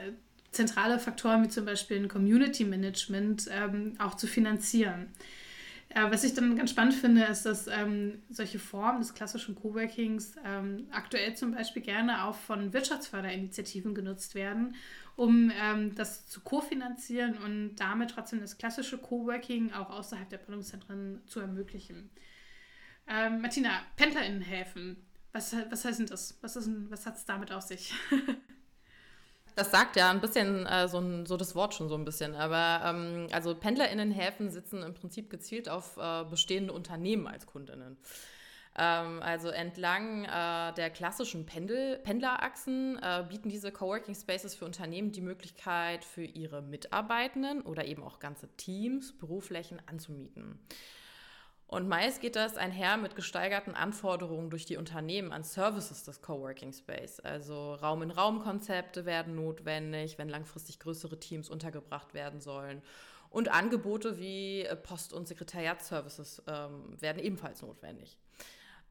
zentrale 0.51 0.99
Faktoren 0.99 1.45
wie 1.45 1.49
zum 1.49 1.65
Beispiel 1.65 1.99
ein 1.99 2.09
Community 2.09 2.65
Management 2.65 3.49
ähm, 3.51 3.95
auch 3.99 4.15
zu 4.15 4.27
finanzieren. 4.27 5.09
Äh, 5.91 6.11
was 6.11 6.25
ich 6.25 6.35
dann 6.35 6.57
ganz 6.57 6.71
spannend 6.71 6.95
finde, 6.95 7.25
ist, 7.25 7.47
dass 7.47 7.67
ähm, 7.67 8.23
solche 8.31 8.59
Formen 8.59 9.01
des 9.01 9.15
klassischen 9.15 9.55
Coworkings 9.55 10.37
ähm, 10.45 10.89
aktuell 10.91 11.37
zum 11.37 11.53
Beispiel 11.53 11.83
gerne 11.83 12.25
auch 12.25 12.37
von 12.37 12.73
Wirtschaftsförderinitiativen 12.73 13.95
genutzt 13.95 14.35
werden, 14.35 14.75
um 15.17 15.53
ähm, 15.63 15.95
das 15.95 16.27
zu 16.27 16.41
kofinanzieren 16.41 17.37
und 17.39 17.77
damit 17.77 18.11
trotzdem 18.11 18.41
das 18.41 18.59
klassische 18.59 18.99
Coworking 18.99 19.73
auch 19.73 19.91
außerhalb 19.91 20.29
der 20.29 20.39
Bildungszentren 20.39 21.21
zu 21.27 21.41
ermöglichen. 21.41 22.11
Ähm, 23.07 23.43
Martina, 23.43 23.71
PendlerInnenhäfen, 23.97 24.97
was, 25.33 25.55
was 25.71 25.85
heißt 25.85 25.99
denn 25.99 26.07
das? 26.07 26.39
Was, 26.41 26.57
was 26.91 27.07
hat 27.07 27.17
es 27.17 27.25
damit 27.25 27.53
auf 27.53 27.63
sich? 27.63 27.93
Das 29.55 29.71
sagt 29.71 29.97
ja 29.97 30.11
ein 30.11 30.21
bisschen 30.21 30.67
äh, 30.67 30.89
so, 30.89 30.99
ein, 30.99 31.27
so, 31.27 31.37
das 31.37 31.55
Wort 31.55 31.75
schon 31.75 31.89
so 31.89 31.95
ein 31.95 32.05
bisschen. 32.05 32.35
Aber 32.35 32.83
ähm, 32.85 33.29
also 33.33 33.55
PendlerInnenhäfen 33.55 34.51
sitzen 34.51 34.83
im 34.83 34.95
Prinzip 34.95 35.31
gezielt 35.31 35.69
auf 35.69 35.97
äh, 35.97 36.25
bestehende 36.25 36.73
Unternehmen 36.73 37.27
als 37.27 37.47
KundInnen. 37.47 37.97
Ähm, 38.77 39.23
also 39.23 39.49
entlang 39.49 40.25
äh, 40.25 40.75
der 40.75 40.91
klassischen 40.91 41.47
Pendel 41.47 41.99
Pendlerachsen 41.99 42.99
äh, 43.01 43.25
bieten 43.29 43.49
diese 43.49 43.71
Coworking 43.71 44.17
Spaces 44.17 44.57
für 44.57 44.65
Unternehmen 44.65 45.13
die 45.13 45.21
Möglichkeit, 45.21 46.05
für 46.05 46.25
ihre 46.25 46.61
Mitarbeitenden 46.61 47.61
oder 47.63 47.85
eben 47.85 48.03
auch 48.03 48.19
ganze 48.19 48.49
Teams 48.57 49.17
Büroflächen 49.17 49.81
anzumieten. 49.87 50.59
Und 51.67 51.89
meist 51.89 52.21
geht 52.21 52.37
das 52.37 52.57
einher 52.57 52.97
mit 52.97 53.17
gesteigerten 53.17 53.75
Anforderungen 53.75 54.51
durch 54.51 54.67
die 54.67 54.77
Unternehmen 54.77 55.33
an 55.33 55.45
Services 55.45 56.05
des 56.05 56.21
Coworking 56.21 56.73
Space. 56.73 57.21
Also 57.21 57.75
Raum-in-Raum-Konzepte 57.75 59.07
werden 59.07 59.35
notwendig, 59.35 60.19
wenn 60.19 60.29
langfristig 60.29 60.79
größere 60.79 61.19
Teams 61.19 61.49
untergebracht 61.49 62.15
werden 62.15 62.41
sollen. 62.41 62.83
Und 63.31 63.49
Angebote 63.49 64.19
wie 64.21 64.69
Post- 64.85 65.13
und 65.13 65.27
Sekretariatsservices 65.27 66.43
ähm, 66.47 67.01
werden 67.01 67.21
ebenfalls 67.21 67.63
notwendig. 67.63 68.17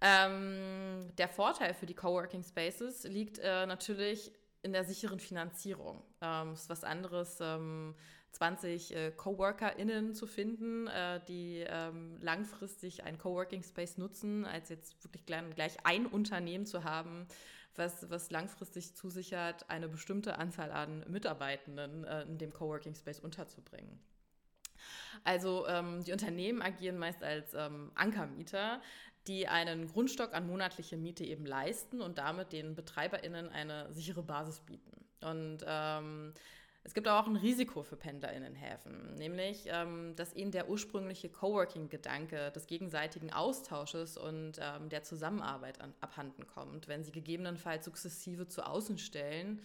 Ähm, 0.01 1.11
der 1.17 1.29
Vorteil 1.29 1.73
für 1.73 1.85
die 1.85 1.93
Coworking 1.93 2.43
Spaces 2.43 3.05
liegt 3.05 3.39
äh, 3.39 3.65
natürlich 3.65 4.33
in 4.61 4.73
der 4.73 4.83
sicheren 4.83 5.19
Finanzierung. 5.19 6.03
Ähm, 6.21 6.53
ist 6.53 6.69
was 6.69 6.83
anderes, 6.83 7.37
ähm, 7.39 7.95
20 8.33 8.95
äh, 8.95 9.11
CoworkerInnen 9.11 10.15
zu 10.15 10.27
finden, 10.27 10.87
äh, 10.87 11.21
die 11.27 11.63
ähm, 11.67 12.17
langfristig 12.19 13.03
einen 13.03 13.17
Coworking 13.17 13.63
Space 13.63 13.97
nutzen, 13.97 14.45
als 14.45 14.69
jetzt 14.69 15.03
wirklich 15.03 15.25
gleich 15.25 15.77
ein 15.83 16.07
Unternehmen 16.07 16.65
zu 16.65 16.83
haben, 16.83 17.27
was, 17.75 18.09
was 18.09 18.31
langfristig 18.31 18.95
zusichert, 18.95 19.69
eine 19.69 19.87
bestimmte 19.87 20.37
Anzahl 20.37 20.71
an 20.71 21.05
Mitarbeitenden 21.07 22.03
äh, 22.05 22.23
in 22.23 22.37
dem 22.37 22.51
Coworking 22.51 22.95
Space 22.95 23.19
unterzubringen. 23.19 23.99
Also 25.23 25.67
ähm, 25.67 26.03
die 26.03 26.11
Unternehmen 26.11 26.61
agieren 26.61 26.97
meist 26.97 27.23
als 27.23 27.53
ähm, 27.53 27.91
Ankermieter, 27.95 28.81
die 29.27 29.47
einen 29.47 29.87
Grundstock 29.87 30.33
an 30.33 30.47
monatlicher 30.47 30.97
Miete 30.97 31.23
eben 31.23 31.45
leisten 31.45 32.01
und 32.01 32.17
damit 32.17 32.51
den 32.51 32.75
BetreiberInnen 32.75 33.49
eine 33.49 33.93
sichere 33.93 34.23
Basis 34.23 34.59
bieten. 34.59 34.91
Und 35.21 35.59
ähm, 35.65 36.33
es 36.85 36.93
gibt 36.93 37.07
auch 37.07 37.27
ein 37.27 37.37
Risiko 37.37 37.83
für 37.83 37.95
PendlerInnenhäfen, 37.95 39.15
nämlich, 39.15 39.65
ähm, 39.67 40.15
dass 40.17 40.35
ihnen 40.35 40.51
der 40.51 40.69
ursprüngliche 40.69 41.29
Coworking-Gedanke 41.29 42.51
des 42.51 42.67
gegenseitigen 42.67 43.31
Austausches 43.31 44.17
und 44.17 44.53
ähm, 44.59 44.89
der 44.89 45.03
Zusammenarbeit 45.03 45.79
an, 45.79 45.93
abhanden 46.01 46.45
kommt, 46.45 46.89
wenn 46.89 47.03
sie 47.03 47.13
gegebenenfalls 47.13 47.85
sukzessive 47.85 48.49
zu 48.49 48.65
Außenstellen, 48.67 49.61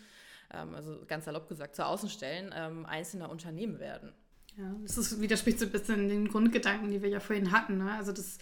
ähm, 0.55 0.75
also 0.77 0.97
ganz 1.09 1.25
salopp 1.25 1.49
gesagt, 1.49 1.75
zu 1.75 1.85
Außenstellen 1.85 2.55
ähm, 2.55 2.87
einzelner 2.87 3.31
Unternehmen 3.31 3.81
werden. 3.81 4.13
Ja, 4.57 4.75
das 4.83 4.97
ist, 4.97 5.21
widerspricht 5.21 5.59
so 5.59 5.67
ein 5.67 5.73
bisschen 5.73 6.09
den 6.09 6.29
Grundgedanken, 6.29 6.91
die 6.91 7.03
wir 7.03 7.09
ja 7.09 7.21
vorhin 7.21 7.51
hatten. 7.51 7.79
Ne? 7.79 7.93
Also 7.93 8.13
das 8.13 8.39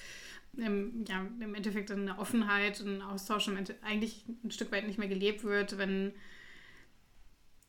im, 0.54 1.04
ja, 1.06 1.26
im 1.40 1.54
Endeffekt 1.54 1.90
eine 1.90 2.18
Offenheit, 2.18 2.80
ein 2.80 3.00
Austausch 3.02 3.50
eigentlich 3.82 4.24
ein 4.44 4.50
Stück 4.50 4.70
weit 4.72 4.86
nicht 4.86 4.98
mehr 4.98 5.08
gelebt 5.08 5.44
wird, 5.44 5.78
wenn 5.78 6.12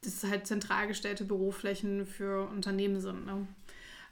das 0.08 0.24
halt 0.24 0.48
zentral 0.48 0.88
gestellte 0.88 1.26
Büroflächen 1.26 2.06
für 2.06 2.48
Unternehmen 2.50 3.00
sind. 3.00 3.26
Ne? 3.26 3.48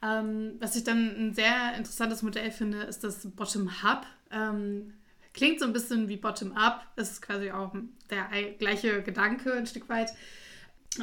Ähm, 0.03 0.53
was 0.60 0.75
ich 0.75 0.84
dann 0.84 1.15
ein 1.17 1.34
sehr 1.34 1.75
interessantes 1.77 2.21
Modell 2.21 2.51
finde, 2.51 2.84
ist 2.84 3.03
das 3.03 3.27
Bottom-Up. 3.31 4.05
Ähm, 4.31 4.93
klingt 5.34 5.60
so 5.60 5.65
ein 5.65 5.73
bisschen 5.73 6.08
wie 6.10 6.17
Bottom-Up, 6.17 6.86
ist 6.95 7.21
quasi 7.21 7.51
auch 7.51 7.73
der 8.10 8.27
gleiche 8.58 9.01
Gedanke 9.01 9.53
ein 9.53 9.67
Stück 9.67 9.89
weit. 9.89 10.12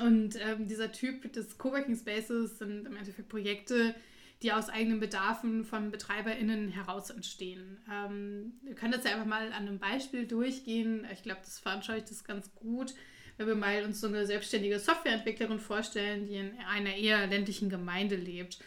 Und 0.03 0.37
ähm, 0.41 0.69
dieser 0.69 0.93
Typ 0.93 1.33
des 1.33 1.59
Coworking 1.59 1.97
Spaces 1.97 2.59
sind 2.59 2.87
im 2.87 2.97
Endeffekt 2.97 3.29
Projekte, 3.29 3.95
die 4.43 4.53
aus 4.53 4.69
eigenen 4.69 5.01
Bedarfen 5.01 5.65
von 5.65 5.91
BetreiberInnen 5.91 6.69
heraus 6.69 7.11
entstehen. 7.11 7.79
Ähm, 7.91 8.55
wir 8.63 8.75
können 8.75 8.93
das 8.93 9.05
ja 9.05 9.13
einfach 9.13 9.27
mal 9.27 9.47
an 9.49 9.69
einem 9.69 9.79
Beispiel 9.79 10.27
durchgehen. 10.27 11.07
Ich 11.13 11.23
glaube, 11.23 11.41
das 11.45 11.59
veranschaulicht 11.59 12.11
das 12.11 12.25
ganz 12.25 12.53
gut 12.55 12.95
wenn 13.43 13.49
wir 13.49 13.55
mal 13.55 13.85
uns 13.85 14.01
so 14.01 14.07
eine 14.07 14.27
selbstständige 14.27 14.79
Softwareentwicklerin 14.79 15.59
vorstellen, 15.59 16.27
die 16.27 16.37
in 16.37 16.53
einer 16.69 16.95
eher 16.95 17.27
ländlichen 17.27 17.69
Gemeinde 17.69 18.17
lebt. 18.17 18.59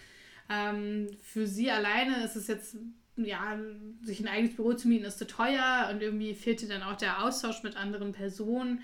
Ähm, 0.49 1.07
für 1.23 1.47
sie 1.47 1.71
alleine 1.71 2.23
ist 2.23 2.35
es 2.35 2.47
jetzt, 2.47 2.77
ja, 3.15 3.57
sich 4.03 4.19
ein 4.19 4.27
eigenes 4.27 4.55
Büro 4.55 4.73
zu 4.73 4.87
mieten, 4.87 5.05
ist 5.05 5.17
zu 5.17 5.27
teuer 5.27 5.89
und 5.91 6.01
irgendwie 6.01 6.35
fehlt 6.35 6.61
ihr 6.61 6.69
dann 6.69 6.83
auch 6.83 6.97
der 6.97 7.23
Austausch 7.23 7.63
mit 7.63 7.77
anderen 7.77 8.11
Personen. 8.11 8.81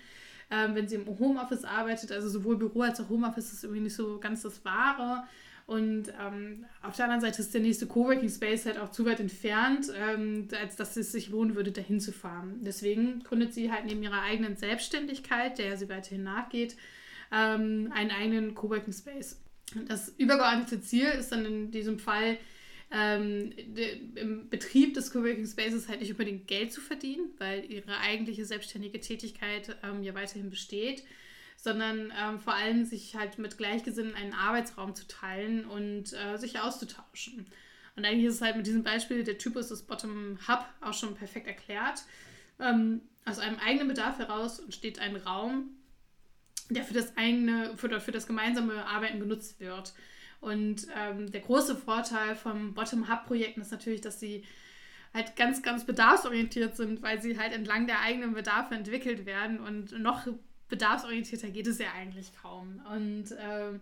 Ähm, 0.50 0.76
wenn 0.76 0.88
sie 0.88 0.96
im 0.96 1.08
Homeoffice 1.20 1.64
arbeitet, 1.64 2.12
also 2.12 2.28
sowohl 2.30 2.58
Büro 2.58 2.82
als 2.82 3.00
auch 3.00 3.10
Homeoffice 3.10 3.54
ist 3.54 3.64
irgendwie 3.64 3.84
nicht 3.84 3.96
so 3.96 4.20
ganz 4.20 4.42
das 4.42 4.66
Wahre. 4.66 5.24
Und 5.72 6.10
ähm, 6.20 6.66
auf 6.82 6.98
der 6.98 7.06
anderen 7.06 7.22
Seite 7.22 7.42
ist 7.42 7.54
der 7.54 7.62
nächste 7.62 7.88
Coworking 7.88 8.28
Space 8.28 8.66
halt 8.66 8.78
auch 8.78 8.92
zu 8.92 9.06
weit 9.06 9.22
entfernt, 9.22 9.88
ähm, 9.96 10.50
als 10.62 10.76
dass 10.76 10.98
es 10.98 11.14
sich 11.14 11.30
lohnen 11.30 11.56
würde, 11.56 11.72
dahin 11.72 12.02
zu 12.02 12.12
fahren. 12.12 12.60
Deswegen 12.60 13.24
gründet 13.24 13.54
sie 13.54 13.72
halt 13.72 13.86
neben 13.86 14.04
ihrer 14.04 14.22
eigenen 14.22 14.58
Selbstständigkeit, 14.58 15.60
der 15.60 15.78
sie 15.78 15.88
weiterhin 15.88 16.24
nachgeht, 16.24 16.76
ähm, 17.32 17.90
einen 17.96 18.12
eigenen 18.12 18.54
Coworking 18.54 18.92
Space. 18.92 19.42
Das 19.88 20.10
übergeordnete 20.18 20.82
Ziel 20.82 21.08
ist 21.08 21.32
dann 21.32 21.46
in 21.46 21.72
diesem 21.72 22.00
Fall, 22.00 22.38
ähm, 22.92 23.54
im 24.16 24.50
Betrieb 24.50 24.94
des 24.94 25.14
Coworking 25.14 25.48
Spaces 25.48 25.88
halt 25.88 26.02
nicht 26.02 26.12
unbedingt 26.12 26.50
Geld 26.50 26.74
zu 26.74 26.82
verdienen, 26.82 27.30
weil 27.38 27.64
ihre 27.72 27.98
eigentliche 28.00 28.44
selbstständige 28.44 29.00
Tätigkeit 29.00 29.78
ähm, 29.84 30.04
ja 30.04 30.14
weiterhin 30.16 30.50
besteht 30.50 31.06
sondern 31.62 32.12
ähm, 32.20 32.40
vor 32.40 32.56
allem 32.56 32.86
sich 32.86 33.16
halt 33.16 33.38
mit 33.38 33.60
Gleichgesinnten 33.60 34.16
einen 34.16 34.34
Arbeitsraum 34.34 34.96
zu 34.96 35.08
teilen 35.08 35.66
und 35.66 36.12
äh, 36.12 36.38
sich 36.38 36.60
auszutauschen. 36.60 37.46
Und 37.96 38.04
eigentlich 38.04 38.26
ist 38.26 38.36
es 38.36 38.42
halt 38.42 38.58
mit 38.58 38.66
diesem 38.66 38.82
Beispiel 38.82 39.24
der 39.24 39.38
Typus 39.38 39.68
des 39.68 39.84
Bottom-Hub 39.84 40.66
auch 40.82 40.94
schon 40.94 41.14
perfekt 41.14 41.46
erklärt. 41.46 42.04
Ähm, 42.60 43.02
aus 43.26 43.38
einem 43.38 43.60
eigenen 43.60 43.88
Bedarf 43.88 44.18
heraus 44.18 44.58
entsteht 44.58 44.98
ein 44.98 45.16
Raum, 45.16 45.70
der 46.72 46.84
für 46.84 46.96
das 46.96 47.16
eigene, 47.16 47.78
für, 47.78 48.00
für 48.00 48.12
das 48.12 48.26
gemeinsame 48.26 48.84
Arbeiten 48.88 49.20
genutzt 49.20 49.60
wird. 49.60 49.94
Und 50.40 50.88
ähm, 50.98 51.32
der 51.32 51.42
große 51.42 51.76
Vorteil 51.76 52.36
vom 52.36 52.74
Bottom-Up-Projekten 52.74 53.62
ist 53.62 53.72
natürlich, 53.72 54.02
dass 54.02 54.20
sie 54.20 54.46
halt 55.14 55.36
ganz, 55.36 55.62
ganz 55.62 55.86
bedarfsorientiert 55.86 56.76
sind, 56.76 57.04
weil 57.04 57.22
sie 57.22 57.38
halt 57.38 57.54
entlang 57.54 57.86
der 57.86 58.00
eigenen 58.00 58.34
Bedarfe 58.34 58.74
entwickelt 58.74 59.28
werden 59.28 59.60
und 59.60 60.00
noch 60.00 60.26
bedarfsorientierter 60.72 61.50
geht 61.50 61.68
es 61.68 61.78
ja 61.78 61.88
eigentlich 61.96 62.32
kaum. 62.42 62.82
Und 62.92 63.26
ähm, 63.40 63.82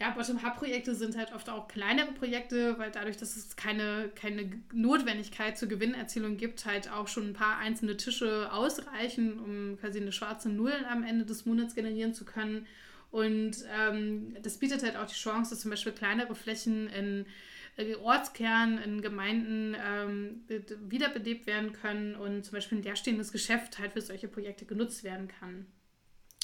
ja, 0.00 0.10
Bottom-Up-Projekte 0.10 0.94
sind 0.94 1.16
halt 1.16 1.34
oft 1.34 1.48
auch 1.50 1.68
kleinere 1.68 2.12
Projekte, 2.12 2.78
weil 2.78 2.90
dadurch, 2.90 3.18
dass 3.18 3.36
es 3.36 3.54
keine, 3.54 4.10
keine 4.14 4.50
Notwendigkeit 4.72 5.58
zur 5.58 5.68
Gewinnerzielung 5.68 6.38
gibt, 6.38 6.64
halt 6.64 6.90
auch 6.90 7.06
schon 7.06 7.28
ein 7.28 7.32
paar 7.34 7.58
einzelne 7.58 7.96
Tische 7.96 8.50
ausreichen, 8.52 9.38
um 9.38 9.78
quasi 9.78 10.00
eine 10.00 10.10
schwarze 10.10 10.48
Null 10.48 10.74
am 10.90 11.04
Ende 11.04 11.24
des 11.24 11.44
Monats 11.44 11.74
generieren 11.74 12.14
zu 12.14 12.24
können. 12.24 12.66
Und 13.10 13.58
ähm, 13.78 14.36
das 14.42 14.58
bietet 14.58 14.82
halt 14.82 14.96
auch 14.96 15.06
die 15.06 15.14
Chance, 15.14 15.50
dass 15.50 15.60
zum 15.60 15.70
Beispiel 15.70 15.92
kleinere 15.92 16.34
Flächen 16.34 16.88
in 16.88 17.26
äh, 17.76 17.94
Ortskernen, 17.96 18.78
in 18.78 19.02
Gemeinden 19.02 19.74
ähm, 19.74 20.44
wiederbelebt 20.88 21.46
werden 21.46 21.72
können 21.72 22.14
und 22.14 22.44
zum 22.44 22.52
Beispiel 22.54 22.78
ein 22.78 22.82
leerstehendes 22.82 23.32
Geschäft 23.32 23.78
halt 23.78 23.92
für 23.92 24.00
solche 24.00 24.28
Projekte 24.28 24.64
genutzt 24.64 25.04
werden 25.04 25.28
kann. 25.28 25.66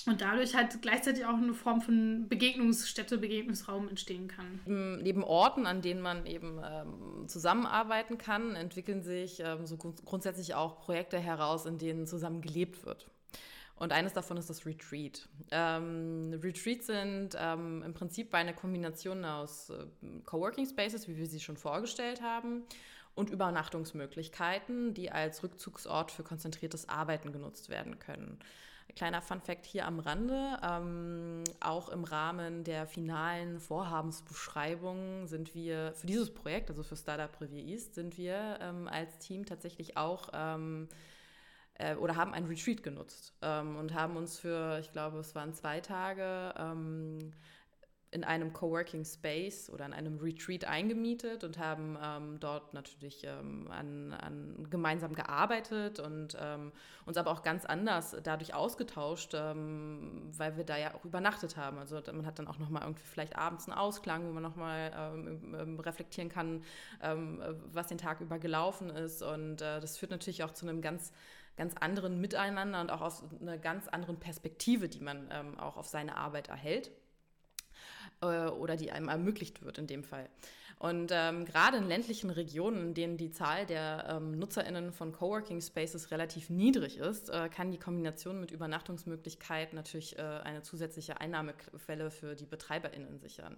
Und 0.06 0.22
dadurch 0.22 0.54
halt 0.54 0.80
gleichzeitig 0.80 1.26
auch 1.26 1.36
eine 1.36 1.52
Form 1.52 1.82
von 1.82 2.28
Begegnungsstätte, 2.28 3.18
Begegnungsraum 3.18 3.88
entstehen 3.88 4.28
kann. 4.28 4.60
Neben 5.02 5.22
Orten, 5.22 5.66
an 5.66 5.82
denen 5.82 6.00
man 6.00 6.24
eben 6.24 6.60
ähm, 6.64 7.28
zusammenarbeiten 7.28 8.16
kann, 8.16 8.54
entwickeln 8.54 9.02
sich 9.02 9.40
ähm, 9.40 9.66
so 9.66 9.76
grundsätzlich 9.76 10.54
auch 10.54 10.80
Projekte 10.80 11.18
heraus, 11.18 11.66
in 11.66 11.78
denen 11.78 12.06
zusammen 12.06 12.40
gelebt 12.40 12.86
wird. 12.86 13.10
Und 13.78 13.92
eines 13.92 14.12
davon 14.12 14.36
ist 14.36 14.50
das 14.50 14.66
Retreat. 14.66 15.28
Ähm, 15.52 16.38
Retreats 16.42 16.86
sind 16.86 17.30
ähm, 17.38 17.82
im 17.84 17.94
Prinzip 17.94 18.34
eine 18.34 18.52
Kombination 18.52 19.24
aus 19.24 19.70
äh, 19.70 19.86
Coworking 20.24 20.66
Spaces, 20.66 21.06
wie 21.06 21.16
wir 21.16 21.26
sie 21.26 21.38
schon 21.38 21.56
vorgestellt 21.56 22.20
haben, 22.20 22.64
und 23.14 23.30
Übernachtungsmöglichkeiten, 23.30 24.94
die 24.94 25.10
als 25.10 25.42
Rückzugsort 25.42 26.10
für 26.10 26.24
konzentriertes 26.24 26.88
Arbeiten 26.88 27.32
genutzt 27.32 27.68
werden 27.68 27.98
können. 27.98 28.38
Kleiner 28.96 29.22
Fun-Fact 29.22 29.66
hier 29.66 29.86
am 29.86 30.00
Rande. 30.00 30.58
Ähm, 30.62 31.44
auch 31.60 31.88
im 31.88 32.02
Rahmen 32.02 32.64
der 32.64 32.86
finalen 32.86 33.60
Vorhabensbeschreibung 33.60 35.28
sind 35.28 35.54
wir 35.54 35.92
für 35.94 36.06
dieses 36.06 36.34
Projekt, 36.34 36.70
also 36.70 36.82
für 36.82 36.96
Startup 36.96 37.30
Revier 37.40 37.64
East, 37.64 37.94
sind 37.94 38.18
wir 38.18 38.58
ähm, 38.60 38.88
als 38.88 39.18
Team 39.18 39.46
tatsächlich 39.46 39.96
auch 39.96 40.30
ähm, 40.32 40.88
äh, 41.78 41.94
oder 41.96 42.16
haben 42.16 42.34
ein 42.34 42.44
Retreat 42.44 42.82
genutzt 42.82 43.32
ähm, 43.42 43.76
und 43.76 43.94
haben 43.94 44.16
uns 44.16 44.38
für, 44.38 44.78
ich 44.80 44.92
glaube, 44.92 45.18
es 45.18 45.34
waren 45.34 45.54
zwei 45.54 45.80
Tage 45.80 46.54
ähm, 46.58 47.32
in 48.10 48.24
einem 48.24 48.54
Coworking 48.54 49.04
Space 49.04 49.68
oder 49.68 49.84
in 49.84 49.92
einem 49.92 50.18
Retreat 50.18 50.64
eingemietet 50.64 51.44
und 51.44 51.58
haben 51.58 51.98
ähm, 52.02 52.40
dort 52.40 52.72
natürlich 52.72 53.22
ähm, 53.24 53.68
an, 53.70 54.14
an, 54.14 54.66
gemeinsam 54.70 55.14
gearbeitet 55.14 56.00
und 56.00 56.34
ähm, 56.40 56.72
uns 57.04 57.18
aber 57.18 57.30
auch 57.30 57.42
ganz 57.42 57.66
anders 57.66 58.16
dadurch 58.22 58.54
ausgetauscht, 58.54 59.34
ähm, 59.34 60.30
weil 60.34 60.56
wir 60.56 60.64
da 60.64 60.78
ja 60.78 60.94
auch 60.94 61.04
übernachtet 61.04 61.58
haben. 61.58 61.78
Also 61.78 62.00
man 62.06 62.24
hat 62.24 62.38
dann 62.38 62.48
auch 62.48 62.58
nochmal 62.58 62.82
irgendwie 62.82 63.04
vielleicht 63.04 63.36
abends 63.36 63.68
einen 63.68 63.76
Ausklang, 63.76 64.26
wo 64.26 64.32
man 64.32 64.42
nochmal 64.42 64.90
ähm, 64.96 65.54
ähm, 65.54 65.80
reflektieren 65.80 66.30
kann, 66.30 66.62
was 67.72 67.88
den 67.88 67.98
Tag 67.98 68.20
über 68.20 68.38
gelaufen 68.38 68.90
ist. 68.90 69.22
Und 69.22 69.60
äh, 69.60 69.80
das 69.80 69.98
führt 69.98 70.10
natürlich 70.10 70.42
auch 70.44 70.52
zu 70.52 70.66
einem 70.66 70.80
ganz 70.80 71.12
ganz 71.58 71.74
anderen 71.74 72.20
Miteinander 72.20 72.80
und 72.80 72.90
auch 72.90 73.02
aus 73.02 73.22
einer 73.40 73.58
ganz 73.58 73.88
anderen 73.88 74.18
Perspektive, 74.18 74.88
die 74.88 75.00
man 75.00 75.58
auch 75.58 75.76
auf 75.76 75.88
seine 75.88 76.16
Arbeit 76.16 76.48
erhält 76.48 76.90
äh, 78.22 78.46
oder 78.46 78.76
die 78.76 78.92
einem 78.92 79.08
ermöglicht 79.08 79.62
wird 79.62 79.76
in 79.78 79.86
dem 79.86 80.04
Fall. 80.04 80.28
Und 80.78 81.10
ähm, 81.12 81.44
gerade 81.44 81.76
in 81.78 81.88
ländlichen 81.88 82.30
Regionen, 82.30 82.88
in 82.88 82.94
denen 82.94 83.16
die 83.16 83.32
Zahl 83.32 83.66
der 83.66 84.06
ähm, 84.08 84.38
NutzerInnen 84.38 84.92
von 84.92 85.12
Coworking 85.12 85.60
Spaces 85.60 86.12
relativ 86.12 86.50
niedrig 86.50 86.98
ist, 86.98 87.30
äh, 87.30 87.48
kann 87.48 87.72
die 87.72 87.78
Kombination 87.78 88.38
mit 88.38 88.52
Übernachtungsmöglichkeiten 88.52 89.74
natürlich 89.74 90.16
äh, 90.18 90.22
eine 90.22 90.62
zusätzliche 90.62 91.20
Einnahmequelle 91.20 92.12
für 92.12 92.36
die 92.36 92.46
BetreiberInnen 92.46 93.18
sichern. 93.18 93.56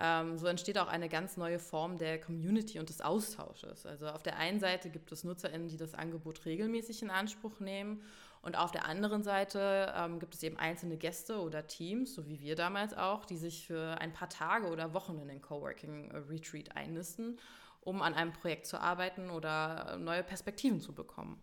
Ähm, 0.00 0.38
so 0.38 0.46
entsteht 0.48 0.78
auch 0.78 0.88
eine 0.88 1.08
ganz 1.08 1.36
neue 1.36 1.60
Form 1.60 1.98
der 1.98 2.20
Community 2.20 2.80
und 2.80 2.88
des 2.88 3.00
Austausches. 3.00 3.86
Also 3.86 4.08
auf 4.08 4.24
der 4.24 4.36
einen 4.36 4.58
Seite 4.58 4.90
gibt 4.90 5.12
es 5.12 5.22
NutzerInnen, 5.22 5.68
die 5.68 5.76
das 5.76 5.94
Angebot 5.94 6.46
regelmäßig 6.46 7.02
in 7.02 7.10
Anspruch 7.10 7.60
nehmen 7.60 8.02
und 8.42 8.56
auf 8.56 8.70
der 8.70 8.86
anderen 8.86 9.22
Seite 9.22 9.92
ähm, 9.94 10.18
gibt 10.18 10.34
es 10.34 10.42
eben 10.42 10.56
einzelne 10.56 10.96
Gäste 10.96 11.40
oder 11.40 11.66
Teams, 11.66 12.14
so 12.14 12.26
wie 12.26 12.40
wir 12.40 12.56
damals 12.56 12.94
auch, 12.94 13.26
die 13.26 13.36
sich 13.36 13.66
für 13.66 14.00
ein 14.00 14.12
paar 14.12 14.30
Tage 14.30 14.68
oder 14.68 14.94
Wochen 14.94 15.18
in 15.18 15.28
den 15.28 15.42
Coworking 15.42 16.10
Retreat 16.28 16.74
einnisten, 16.74 17.38
um 17.82 18.00
an 18.00 18.14
einem 18.14 18.32
Projekt 18.32 18.66
zu 18.66 18.80
arbeiten 18.80 19.30
oder 19.30 19.98
neue 19.98 20.22
Perspektiven 20.22 20.80
zu 20.80 20.94
bekommen. 20.94 21.40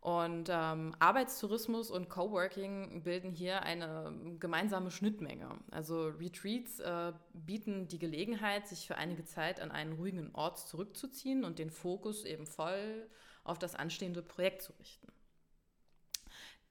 Und 0.00 0.50
ähm, 0.50 0.94
Arbeitstourismus 0.98 1.90
und 1.90 2.10
Coworking 2.10 3.02
bilden 3.02 3.30
hier 3.30 3.62
eine 3.62 4.12
gemeinsame 4.38 4.90
Schnittmenge. 4.90 5.48
Also 5.70 6.08
Retreats 6.08 6.78
äh, 6.80 7.12
bieten 7.32 7.88
die 7.88 7.98
Gelegenheit, 7.98 8.68
sich 8.68 8.86
für 8.86 8.96
einige 8.96 9.24
Zeit 9.24 9.60
an 9.60 9.70
einen 9.70 9.94
ruhigen 9.94 10.34
Ort 10.34 10.58
zurückzuziehen 10.58 11.42
und 11.42 11.58
den 11.58 11.70
Fokus 11.70 12.26
eben 12.26 12.46
voll 12.46 13.08
auf 13.44 13.58
das 13.58 13.74
anstehende 13.74 14.20
Projekt 14.20 14.60
zu 14.60 14.72
richten. 14.78 15.13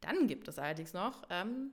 Dann 0.04 0.28
gibt 0.28 0.48
es 0.48 0.60
allerdings 0.60 0.94
noch 0.94 1.24
ähm, 1.30 1.72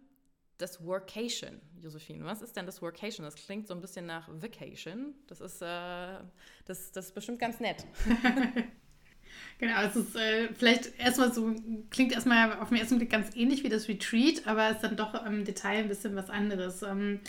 das 0.58 0.84
Workation. 0.84 1.60
Josephine, 1.82 2.24
was 2.24 2.42
ist 2.42 2.56
denn 2.56 2.66
das 2.66 2.82
Workation? 2.82 3.24
Das 3.24 3.34
klingt 3.34 3.66
so 3.66 3.74
ein 3.74 3.80
bisschen 3.80 4.06
nach 4.06 4.28
Vacation. 4.28 5.14
Das 5.26 5.40
ist, 5.40 5.62
äh, 5.62 6.18
das, 6.66 6.92
das 6.92 7.06
ist 7.06 7.14
bestimmt 7.14 7.38
ganz 7.38 7.60
nett. 7.60 7.86
genau, 9.58 9.82
es 9.82 9.96
ist 9.96 10.16
äh, 10.16 10.48
vielleicht 10.54 10.98
erstmal 10.98 11.32
so, 11.32 11.54
klingt 11.90 12.12
erstmal 12.12 12.58
auf 12.58 12.68
den 12.68 12.78
ersten 12.78 12.98
Blick 12.98 13.10
ganz 13.10 13.34
ähnlich 13.34 13.64
wie 13.64 13.68
das 13.68 13.88
Retreat, 13.88 14.46
aber 14.46 14.70
ist 14.70 14.80
dann 14.80 14.96
doch 14.96 15.24
im 15.24 15.44
Detail 15.44 15.78
ein 15.78 15.88
bisschen 15.88 16.14
was 16.14 16.28
anderes. 16.28 16.82
Ähm, 16.82 17.20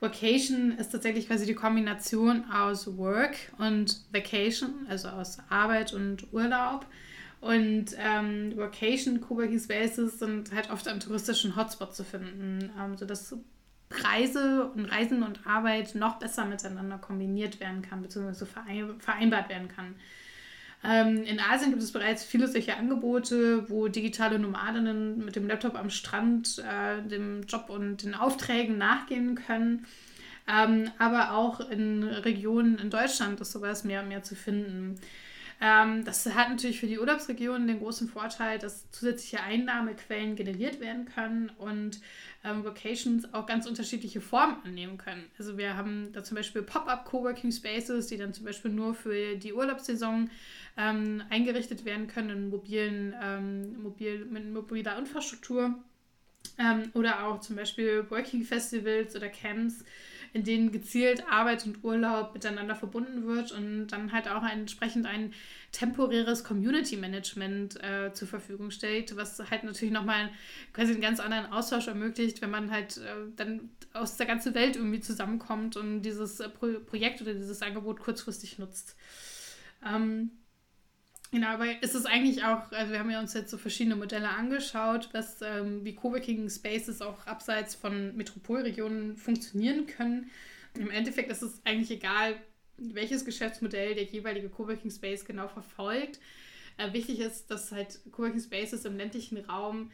Vacation 0.00 0.72
ist 0.72 0.90
tatsächlich 0.90 1.26
quasi 1.26 1.46
die 1.46 1.54
Kombination 1.54 2.50
aus 2.50 2.98
Work 2.98 3.36
und 3.58 4.00
Vacation, 4.12 4.86
also 4.88 5.08
aus 5.08 5.38
Arbeit 5.48 5.94
und 5.94 6.32
Urlaub. 6.32 6.86
Und 7.46 7.86
ähm, 7.98 8.56
Vacation 8.56 9.20
Coworking 9.20 9.60
Spaces 9.60 10.18
sind 10.18 10.52
halt 10.52 10.70
oft 10.70 10.88
an 10.88 11.00
touristischen 11.00 11.54
Hotspots 11.54 11.96
zu 11.96 12.04
finden, 12.04 12.70
ähm, 12.78 12.96
sodass 12.96 13.36
Reise 13.90 14.70
und 14.74 14.86
Reisen 14.86 15.22
und 15.22 15.46
Arbeit 15.46 15.94
noch 15.94 16.18
besser 16.18 16.44
miteinander 16.44 16.98
kombiniert 16.98 17.60
werden 17.60 17.82
kann, 17.82 18.02
beziehungsweise 18.02 18.46
vereinbart 18.98 19.48
werden 19.48 19.68
kann. 19.68 19.94
Ähm, 20.84 21.22
in 21.22 21.40
Asien 21.40 21.70
gibt 21.70 21.82
es 21.82 21.92
bereits 21.92 22.24
viele 22.24 22.48
solche 22.48 22.76
Angebote, 22.76 23.70
wo 23.70 23.88
digitale 23.88 24.38
Nomadinnen 24.38 25.24
mit 25.24 25.36
dem 25.36 25.46
Laptop 25.46 25.76
am 25.76 25.90
Strand 25.90 26.58
äh, 26.58 27.00
dem 27.08 27.42
Job 27.42 27.70
und 27.70 28.02
den 28.02 28.14
Aufträgen 28.14 28.76
nachgehen 28.76 29.36
können. 29.36 29.86
Ähm, 30.48 30.90
aber 30.98 31.32
auch 31.32 31.60
in 31.60 32.02
Regionen 32.04 32.78
in 32.78 32.90
Deutschland 32.90 33.40
ist 33.40 33.52
sowas 33.52 33.84
mehr 33.84 34.02
und 34.02 34.08
mehr 34.08 34.22
zu 34.22 34.34
finden. 34.34 34.96
Ähm, 35.60 36.04
das 36.04 36.26
hat 36.26 36.50
natürlich 36.50 36.80
für 36.80 36.86
die 36.86 36.98
Urlaubsregionen 36.98 37.66
den 37.66 37.78
großen 37.78 38.08
Vorteil, 38.08 38.58
dass 38.58 38.90
zusätzliche 38.90 39.42
Einnahmequellen 39.42 40.36
generiert 40.36 40.80
werden 40.80 41.06
können 41.06 41.50
und 41.58 42.00
ähm, 42.44 42.62
Vocations 42.64 43.32
auch 43.32 43.46
ganz 43.46 43.66
unterschiedliche 43.66 44.20
Formen 44.20 44.56
annehmen 44.64 44.98
können. 44.98 45.24
Also 45.38 45.56
wir 45.56 45.76
haben 45.76 46.12
da 46.12 46.22
zum 46.22 46.36
Beispiel 46.36 46.62
Pop-up 46.62 47.06
Coworking 47.06 47.52
Spaces, 47.52 48.08
die 48.08 48.18
dann 48.18 48.34
zum 48.34 48.44
Beispiel 48.44 48.70
nur 48.70 48.94
für 48.94 49.36
die 49.36 49.54
Urlaubssaison 49.54 50.28
ähm, 50.76 51.22
eingerichtet 51.30 51.84
werden 51.86 52.06
können 52.06 52.30
in 52.30 52.50
mobilen, 52.50 53.14
ähm, 53.22 53.82
mobil, 53.82 54.26
mit 54.26 54.52
mobiler 54.52 54.98
Infrastruktur. 54.98 55.74
Ähm, 56.58 56.90
oder 56.94 57.26
auch 57.26 57.40
zum 57.40 57.56
Beispiel 57.56 58.08
Working 58.10 58.44
Festivals 58.44 59.16
oder 59.16 59.28
Camps, 59.28 59.84
in 60.36 60.44
denen 60.44 60.70
gezielt 60.70 61.24
Arbeit 61.30 61.64
und 61.64 61.82
Urlaub 61.82 62.34
miteinander 62.34 62.74
verbunden 62.74 63.26
wird 63.26 63.52
und 63.52 63.86
dann 63.88 64.12
halt 64.12 64.28
auch 64.28 64.44
entsprechend 64.44 65.06
ein 65.06 65.32
temporäres 65.72 66.44
Community 66.44 66.98
Management 66.98 67.82
äh, 67.82 68.12
zur 68.12 68.28
Verfügung 68.28 68.70
stellt, 68.70 69.16
was 69.16 69.38
halt 69.50 69.64
natürlich 69.64 69.94
nochmal 69.94 70.28
quasi 70.74 70.92
einen 70.92 71.00
ganz 71.00 71.20
anderen 71.20 71.50
Austausch 71.52 71.88
ermöglicht, 71.88 72.42
wenn 72.42 72.50
man 72.50 72.70
halt 72.70 72.98
äh, 72.98 73.32
dann 73.34 73.70
aus 73.94 74.18
der 74.18 74.26
ganzen 74.26 74.54
Welt 74.54 74.76
irgendwie 74.76 75.00
zusammenkommt 75.00 75.78
und 75.78 76.02
dieses 76.02 76.38
äh, 76.40 76.50
Pro 76.50 76.66
Projekt 76.84 77.22
oder 77.22 77.32
dieses 77.32 77.62
Angebot 77.62 77.98
kurzfristig 78.00 78.58
nutzt. 78.58 78.94
Ähm, 79.86 80.32
Genau, 81.32 81.48
aber 81.48 81.82
ist 81.82 81.94
es 81.94 82.06
eigentlich 82.06 82.44
auch, 82.44 82.70
also 82.70 82.92
wir 82.92 83.00
haben 83.00 83.10
ja 83.10 83.20
uns 83.20 83.34
jetzt 83.34 83.50
so 83.50 83.58
verschiedene 83.58 83.96
Modelle 83.96 84.28
angeschaut, 84.28 85.08
was 85.12 85.42
ähm, 85.42 85.84
wie 85.84 85.94
Coworking 85.94 86.48
Spaces 86.48 87.02
auch 87.02 87.26
abseits 87.26 87.74
von 87.74 88.16
Metropolregionen 88.16 89.16
funktionieren 89.16 89.86
können. 89.86 90.30
Im 90.74 90.90
Endeffekt 90.90 91.30
ist 91.30 91.42
es 91.42 91.60
eigentlich 91.64 91.90
egal, 91.90 92.36
welches 92.76 93.24
Geschäftsmodell 93.24 93.94
der 93.94 94.04
jeweilige 94.04 94.48
Coworking 94.48 94.90
Space 94.90 95.24
genau 95.24 95.48
verfolgt. 95.48 96.20
Äh, 96.76 96.92
wichtig 96.92 97.20
ist, 97.20 97.50
dass 97.50 97.72
halt 97.72 98.00
Coworking 98.12 98.40
Spaces 98.40 98.84
im 98.84 98.96
ländlichen 98.96 99.38
Raum 99.38 99.90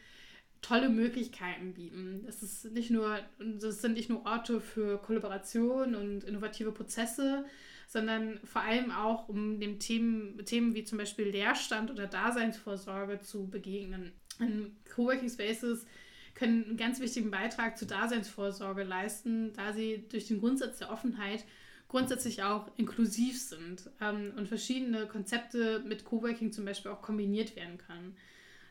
tolle 0.61 0.89
Möglichkeiten 0.89 1.73
bieten. 1.73 2.25
Es 2.27 2.43
ist 2.43 2.71
nicht 2.71 2.89
nur, 2.89 3.19
das 3.39 3.81
sind 3.81 3.93
nicht 3.93 4.09
nur 4.09 4.25
Orte 4.25 4.61
für 4.61 4.97
Kollaboration 4.97 5.95
und 5.95 6.23
innovative 6.23 6.71
Prozesse, 6.71 7.45
sondern 7.87 8.39
vor 8.43 8.61
allem 8.61 8.91
auch, 8.91 9.29
um 9.29 9.59
den 9.59 9.79
Themen, 9.79 10.43
Themen 10.45 10.75
wie 10.75 10.83
zum 10.83 10.97
Beispiel 10.97 11.27
Leerstand 11.27 11.91
oder 11.91 12.07
Daseinsvorsorge 12.07 13.19
zu 13.19 13.47
begegnen. 13.47 14.11
In 14.39 14.75
Coworking 14.93 15.29
Spaces 15.29 15.85
können 16.33 16.65
einen 16.65 16.77
ganz 16.77 16.99
wichtigen 16.99 17.31
Beitrag 17.31 17.77
zur 17.77 17.87
Daseinsvorsorge 17.87 18.83
leisten, 18.83 19.53
da 19.53 19.73
sie 19.73 20.05
durch 20.09 20.27
den 20.27 20.39
Grundsatz 20.39 20.79
der 20.79 20.91
Offenheit 20.91 21.45
grundsätzlich 21.87 22.41
auch 22.41 22.71
inklusiv 22.75 23.39
sind 23.39 23.89
ähm, 24.01 24.33
und 24.35 24.47
verschiedene 24.47 25.05
Konzepte 25.05 25.83
mit 25.85 26.05
Coworking 26.05 26.51
zum 26.51 26.65
Beispiel 26.65 26.89
auch 26.89 27.03
kombiniert 27.03 27.55
werden 27.55 27.77
können. 27.77 28.17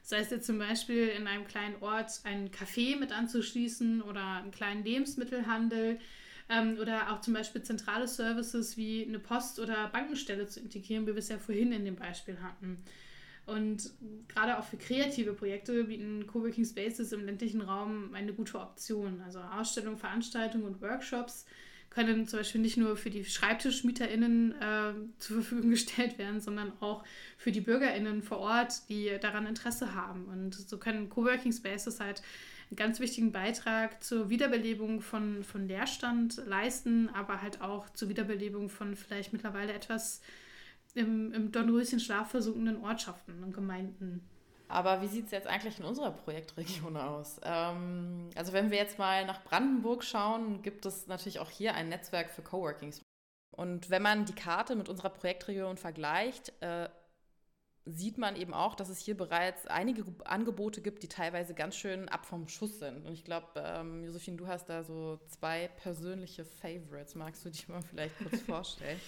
Sei 0.03 0.19
es 0.19 0.31
jetzt 0.31 0.47
zum 0.47 0.59
Beispiel 0.59 1.07
in 1.07 1.29
einem 1.29 1.47
kleinen 1.47 1.81
Ort 1.81 2.21
ein 2.25 2.51
Café 2.51 2.99
mit 2.99 3.13
anzuschließen 3.13 4.03
oder 4.03 4.39
einen 4.43 4.51
kleinen 4.51 4.85
Lebensmittelhandel 4.85 6.01
ähm, 6.49 6.79
oder 6.81 7.13
auch 7.13 7.21
zum 7.21 7.35
Beispiel 7.35 7.63
zentrale 7.63 8.09
Services 8.09 8.77
wie 8.77 9.05
eine 9.07 9.19
Post- 9.19 9.59
oder 9.59 9.89
Bankenstelle 9.89 10.47
zu 10.47 10.61
integrieren, 10.61 11.07
wie 11.07 11.13
wir 11.13 11.19
es 11.19 11.29
ja 11.29 11.39
vorhin 11.39 11.73
in 11.73 11.85
dem 11.85 11.97
Beispiel 11.97 12.39
hatten. 12.41 12.83
Und 13.45 13.91
gerade 14.29 14.59
auch 14.59 14.65
für 14.65 14.77
kreative 14.77 15.33
Projekte 15.33 15.85
bieten 15.85 16.27
Coworking 16.27 16.65
Spaces 16.65 17.13
im 17.13 17.25
ländlichen 17.25 17.61
Raum 17.61 18.15
eine 18.15 18.33
gute 18.33 18.59
Option. 18.59 19.21
Also 19.23 19.41
Ausstellungen, 19.41 19.99
Veranstaltungen 19.99 20.65
und 20.65 20.81
Workshops 20.81 21.47
können 21.91 22.27
zum 22.27 22.39
Beispiel 22.39 22.61
nicht 22.61 22.77
nur 22.77 22.97
für 22.97 23.11
die 23.11 23.25
SchreibtischmieterInnen 23.25 24.53
äh, 24.53 24.93
zur 25.19 25.43
Verfügung 25.43 25.71
gestellt 25.71 26.19
werden, 26.19 26.41
sondern 26.41 26.73
auch 26.81 27.05
für 27.37 27.53
die 27.53 27.61
BürgerInnen 27.61 28.23
vor 28.23 28.39
Ort, 28.39 28.89
die 28.89 29.11
daran 29.21 29.47
Interesse 29.47 29.95
haben. 29.95 30.27
Und 30.27 30.55
so 30.55 30.79
können 30.79 31.09
Coworking 31.09 31.53
Spaces 31.53 32.01
halt 32.01 32.23
einen 32.73 32.77
ganz 32.77 33.01
wichtigen 33.01 33.33
Beitrag 33.33 34.03
zur 34.03 34.31
Wiederbelebung 34.31 35.03
von, 35.03 35.45
von 35.45 35.69
Leerstand 35.69 36.39
leisten, 36.47 37.11
aber 37.11 37.43
halt 37.43 37.61
auch 37.61 37.91
zur 37.91 38.09
Wiederbelebung 38.09 38.71
von 38.71 38.97
vielleicht 38.97 39.35
mittlerweile 39.35 39.75
etwas 39.75 40.23
im, 40.95 41.35
im 41.35 41.53
Dornröschen-Schlaf 41.53 42.31
versunkenen 42.31 42.83
Ortschaften 42.83 43.45
und 43.45 43.53
Gemeinden. 43.53 44.27
Aber 44.69 45.03
wie 45.03 45.07
sieht 45.07 45.27
es 45.27 45.33
jetzt 45.33 45.47
eigentlich 45.47 45.79
in 45.79 45.85
unserer 45.85 46.13
Projektregion 46.13 46.97
aus? 46.97 47.39
Ähm, 47.45 48.31
also 48.37 48.55
wenn 48.55 48.71
wir 48.71 48.79
jetzt 48.79 48.99
mal 48.99 49.27
nach 49.27 49.45
Brandenburg 49.45 50.03
schauen, 50.03 50.63
gibt 50.63 50.87
es 50.87 51.07
natürlich 51.09 51.41
auch 51.41 51.51
hier 51.51 51.75
ein 51.75 51.91
Netzwerk 51.91 52.31
für 52.31 52.41
Coworkings. 52.41 53.03
Und 53.55 53.91
wenn 53.91 54.01
man 54.01 54.25
die 54.25 54.35
Karte 54.35 54.77
mit 54.77 54.89
unserer 54.89 55.11
Projektregion 55.11 55.77
vergleicht, 55.77 56.55
äh, 56.61 56.89
sieht 57.85 58.17
man 58.17 58.37
eben 58.37 58.55
auch, 58.55 58.77
dass 58.77 58.89
es 58.89 59.01
hier 59.01 59.17
bereits 59.17 59.67
einige 59.67 60.05
Angebote 60.25 60.81
gibt, 60.81 61.03
die 61.03 61.09
teilweise 61.09 61.53
ganz 61.53 61.77
schön 61.77 62.09
ab 62.09 62.27
vom 62.27 62.47
Schuss 62.47 62.79
sind. 62.79 63.05
Und 63.05 63.13
ich 63.13 63.25
glaube, 63.25 63.47
ähm, 63.57 64.05
Josephine, 64.05 64.37
du 64.37 64.47
hast 64.47 64.69
da 64.69 64.85
so 64.85 65.19
zwei 65.29 65.69
persönliche 65.83 66.45
Favorites. 66.45 67.17
Magst 67.17 67.45
du 67.45 67.51
dich 67.51 67.67
mal 67.69 67.83
vielleicht 67.83 68.17
kurz 68.19 68.41
vorstellen? 68.47 69.01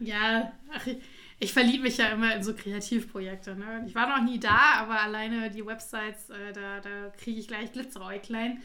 ja, 0.00 0.52
ach, 0.70 0.86
ich, 0.86 0.98
ich 1.38 1.52
verliebe 1.52 1.84
mich 1.84 1.96
ja 1.96 2.08
immer 2.08 2.34
in 2.34 2.42
so 2.42 2.54
Kreativprojekte. 2.54 3.56
Ne? 3.56 3.84
Ich 3.86 3.94
war 3.94 4.06
noch 4.08 4.24
nie 4.24 4.38
da, 4.38 4.74
aber 4.78 5.00
alleine 5.00 5.50
die 5.50 5.64
Websites, 5.64 6.28
äh, 6.28 6.52
da, 6.52 6.80
da 6.80 7.10
kriege 7.16 7.40
ich 7.40 7.48
gleich 7.48 7.72
Glitzeräuglein. 7.72 8.60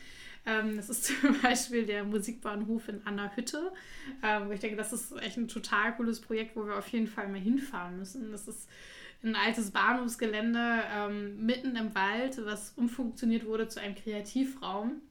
Ähm, 0.46 0.76
das 0.76 0.90
ist 0.90 1.06
zum 1.22 1.42
Beispiel 1.42 1.86
der 1.86 2.04
Musikbahnhof 2.04 2.90
in 2.90 3.02
Anna-Hütte. 3.06 3.72
Ähm, 4.22 4.52
ich 4.52 4.60
denke, 4.60 4.76
das 4.76 4.92
ist 4.92 5.16
echt 5.22 5.38
ein 5.38 5.48
total 5.48 5.96
cooles 5.96 6.20
Projekt, 6.20 6.58
wo 6.58 6.66
wir 6.66 6.78
auf 6.78 6.88
jeden 6.90 7.08
Fall 7.08 7.30
mal 7.30 7.40
hinfahren 7.40 7.98
müssen. 7.98 8.32
Das 8.32 8.48
ist 8.48 8.68
ein 9.26 9.36
altes 9.36 9.72
Bahnhofsgelände 9.72 10.84
ähm, 10.94 11.46
mitten 11.46 11.76
im 11.76 11.94
Wald, 11.96 12.40
was 12.46 12.74
umfunktioniert 12.76 13.46
wurde 13.46 13.68
zu 13.68 13.82
einem 13.82 13.96
Kreativraum. 13.96 15.02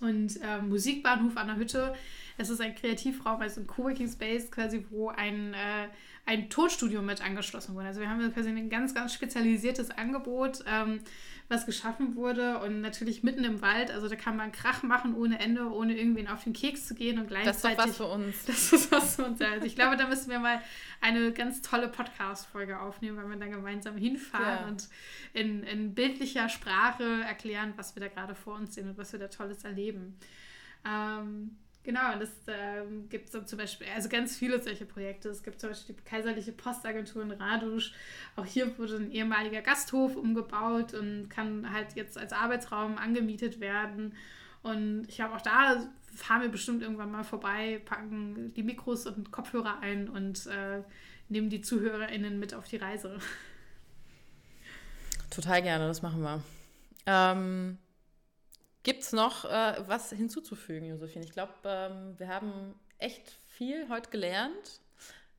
Und 0.00 0.40
äh, 0.42 0.60
Musikbahnhof 0.60 1.36
an 1.36 1.46
der 1.46 1.56
Hütte, 1.56 1.94
es 2.36 2.50
ist 2.50 2.60
ein 2.60 2.74
Kreativraum, 2.74 3.40
also 3.40 3.60
ein 3.60 3.68
Coworking 3.68 4.08
Space 4.08 4.50
quasi, 4.50 4.84
wo 4.90 5.10
ein 5.10 5.54
äh, 5.54 5.88
ein 6.24 6.48
Tonstudio 6.50 7.02
mit 7.02 7.20
angeschlossen 7.20 7.74
wurde. 7.74 7.88
Also 7.88 8.00
wir 8.00 8.08
haben 8.08 8.32
quasi 8.32 8.50
ein 8.50 8.70
ganz, 8.70 8.94
ganz 8.94 9.12
spezialisiertes 9.12 9.90
Angebot, 9.90 10.64
ähm, 10.66 11.00
was 11.48 11.66
geschaffen 11.66 12.14
wurde 12.14 12.60
und 12.60 12.80
natürlich 12.80 13.22
mitten 13.24 13.44
im 13.44 13.60
Wald. 13.60 13.90
Also 13.90 14.08
da 14.08 14.14
kann 14.14 14.36
man 14.36 14.52
Krach 14.52 14.84
machen 14.84 15.14
ohne 15.14 15.40
Ende, 15.40 15.70
ohne 15.70 15.96
irgendwen 15.96 16.28
auf 16.28 16.44
den 16.44 16.52
Keks 16.52 16.86
zu 16.86 16.94
gehen 16.94 17.18
und 17.18 17.26
gleichzeitig. 17.28 17.76
Das 17.82 17.86
ist 17.86 17.90
was 17.90 17.96
für 17.96 18.12
uns. 18.12 18.44
Das 18.44 18.72
ist 18.72 18.92
was 18.92 19.16
für 19.16 19.24
uns. 19.24 19.40
Also 19.40 19.66
ich 19.66 19.74
glaube, 19.74 19.96
da 19.96 20.06
müssen 20.06 20.30
wir 20.30 20.38
mal 20.38 20.62
eine 21.00 21.32
ganz 21.32 21.60
tolle 21.60 21.88
Podcast-Folge 21.88 22.78
aufnehmen, 22.78 23.16
weil 23.16 23.28
wir 23.28 23.36
dann 23.36 23.50
gemeinsam 23.50 23.96
hinfahren 23.96 24.60
ja. 24.60 24.68
und 24.68 24.88
in, 25.32 25.64
in 25.64 25.94
bildlicher 25.94 26.48
Sprache 26.48 27.04
erklären, 27.26 27.74
was 27.76 27.96
wir 27.96 28.00
da 28.00 28.08
gerade 28.08 28.34
vor 28.34 28.54
uns 28.54 28.74
sehen 28.74 28.88
und 28.88 28.96
was 28.96 29.12
wir 29.12 29.18
da 29.18 29.28
Tolles 29.28 29.64
erleben. 29.64 30.16
Ähm, 30.86 31.56
Genau, 31.84 32.12
und 32.12 32.22
das 32.22 32.30
ähm, 32.46 33.08
gibt 33.08 33.26
es 33.26 33.32
dann 33.32 33.46
zum 33.46 33.58
Beispiel, 33.58 33.88
also 33.94 34.08
ganz 34.08 34.36
viele 34.36 34.62
solche 34.62 34.86
Projekte. 34.86 35.28
Es 35.30 35.42
gibt 35.42 35.60
zum 35.60 35.70
Beispiel 35.70 35.96
die 35.96 36.02
Kaiserliche 36.02 36.52
Postagentur 36.52 37.22
in 37.22 37.32
Radusch. 37.32 37.92
Auch 38.36 38.46
hier 38.46 38.78
wurde 38.78 38.96
ein 38.96 39.10
ehemaliger 39.10 39.62
Gasthof 39.62 40.14
umgebaut 40.14 40.94
und 40.94 41.28
kann 41.28 41.72
halt 41.72 41.96
jetzt 41.96 42.16
als 42.16 42.32
Arbeitsraum 42.32 42.98
angemietet 42.98 43.58
werden. 43.58 44.14
Und 44.62 45.06
ich 45.08 45.16
glaube, 45.16 45.34
auch 45.34 45.40
da 45.40 45.84
fahren 46.14 46.42
wir 46.42 46.50
bestimmt 46.50 46.82
irgendwann 46.82 47.10
mal 47.10 47.24
vorbei, 47.24 47.80
packen 47.84 48.54
die 48.54 48.62
Mikros 48.62 49.06
und 49.06 49.32
Kopfhörer 49.32 49.80
ein 49.80 50.08
und 50.08 50.46
äh, 50.46 50.82
nehmen 51.28 51.50
die 51.50 51.62
ZuhörerInnen 51.62 52.38
mit 52.38 52.54
auf 52.54 52.68
die 52.68 52.76
Reise. 52.76 53.18
Total 55.30 55.62
gerne, 55.62 55.88
das 55.88 56.02
machen 56.02 56.22
wir. 56.22 56.42
Ähm, 57.06 57.78
Gibt 58.82 59.02
es 59.02 59.12
noch 59.12 59.44
äh, 59.44 59.82
was 59.86 60.10
hinzuzufügen, 60.10 60.88
Josephine? 60.88 61.24
Ich 61.24 61.32
glaube, 61.32 61.52
ähm, 61.64 62.18
wir 62.18 62.28
haben 62.28 62.74
echt 62.98 63.38
viel 63.46 63.88
heute 63.88 64.10
gelernt. 64.10 64.80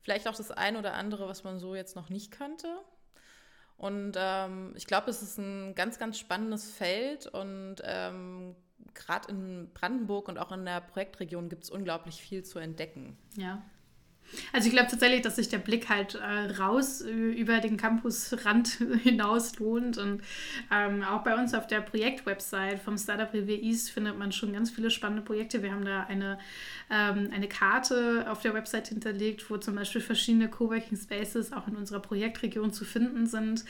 Vielleicht 0.00 0.28
auch 0.28 0.34
das 0.34 0.50
eine 0.50 0.78
oder 0.78 0.94
andere, 0.94 1.28
was 1.28 1.44
man 1.44 1.58
so 1.58 1.74
jetzt 1.74 1.96
noch 1.96 2.08
nicht 2.08 2.30
kannte. 2.30 2.68
Und 3.76 4.14
ähm, 4.16 4.72
ich 4.76 4.86
glaube, 4.86 5.10
es 5.10 5.22
ist 5.22 5.38
ein 5.38 5.74
ganz, 5.74 5.98
ganz 5.98 6.18
spannendes 6.18 6.70
Feld 6.70 7.26
und 7.26 7.76
ähm, 7.82 8.54
gerade 8.94 9.28
in 9.28 9.70
Brandenburg 9.74 10.28
und 10.28 10.38
auch 10.38 10.52
in 10.52 10.64
der 10.64 10.80
Projektregion 10.80 11.48
gibt 11.48 11.64
es 11.64 11.70
unglaublich 11.70 12.20
viel 12.20 12.44
zu 12.44 12.58
entdecken. 12.58 13.18
Ja. 13.36 13.62
Also 14.52 14.68
ich 14.68 14.72
glaube 14.72 14.90
tatsächlich, 14.90 15.22
dass 15.22 15.36
sich 15.36 15.48
der 15.48 15.58
Blick 15.58 15.88
halt 15.88 16.14
äh, 16.14 16.52
raus 16.58 17.00
äh, 17.00 17.10
über 17.10 17.60
den 17.60 17.76
Campusrand 17.76 18.68
hinaus 19.02 19.58
lohnt. 19.58 19.98
Und 19.98 20.22
ähm, 20.72 21.02
auch 21.02 21.22
bei 21.22 21.34
uns 21.34 21.54
auf 21.54 21.66
der 21.66 21.80
Projektwebsite 21.80 22.78
vom 22.78 22.98
Startup 22.98 23.32
Revier 23.32 23.62
East 23.62 23.90
findet 23.90 24.18
man 24.18 24.32
schon 24.32 24.52
ganz 24.52 24.70
viele 24.70 24.90
spannende 24.90 25.22
Projekte. 25.22 25.62
Wir 25.62 25.72
haben 25.72 25.84
da 25.84 26.04
eine, 26.04 26.38
ähm, 26.90 27.30
eine 27.32 27.48
Karte 27.48 28.26
auf 28.28 28.40
der 28.40 28.54
Website 28.54 28.88
hinterlegt, 28.88 29.48
wo 29.50 29.56
zum 29.56 29.74
Beispiel 29.74 30.00
verschiedene 30.00 30.48
Coworking 30.48 30.96
Spaces 30.96 31.52
auch 31.52 31.68
in 31.68 31.76
unserer 31.76 32.00
Projektregion 32.00 32.72
zu 32.72 32.84
finden 32.84 33.26
sind. 33.26 33.64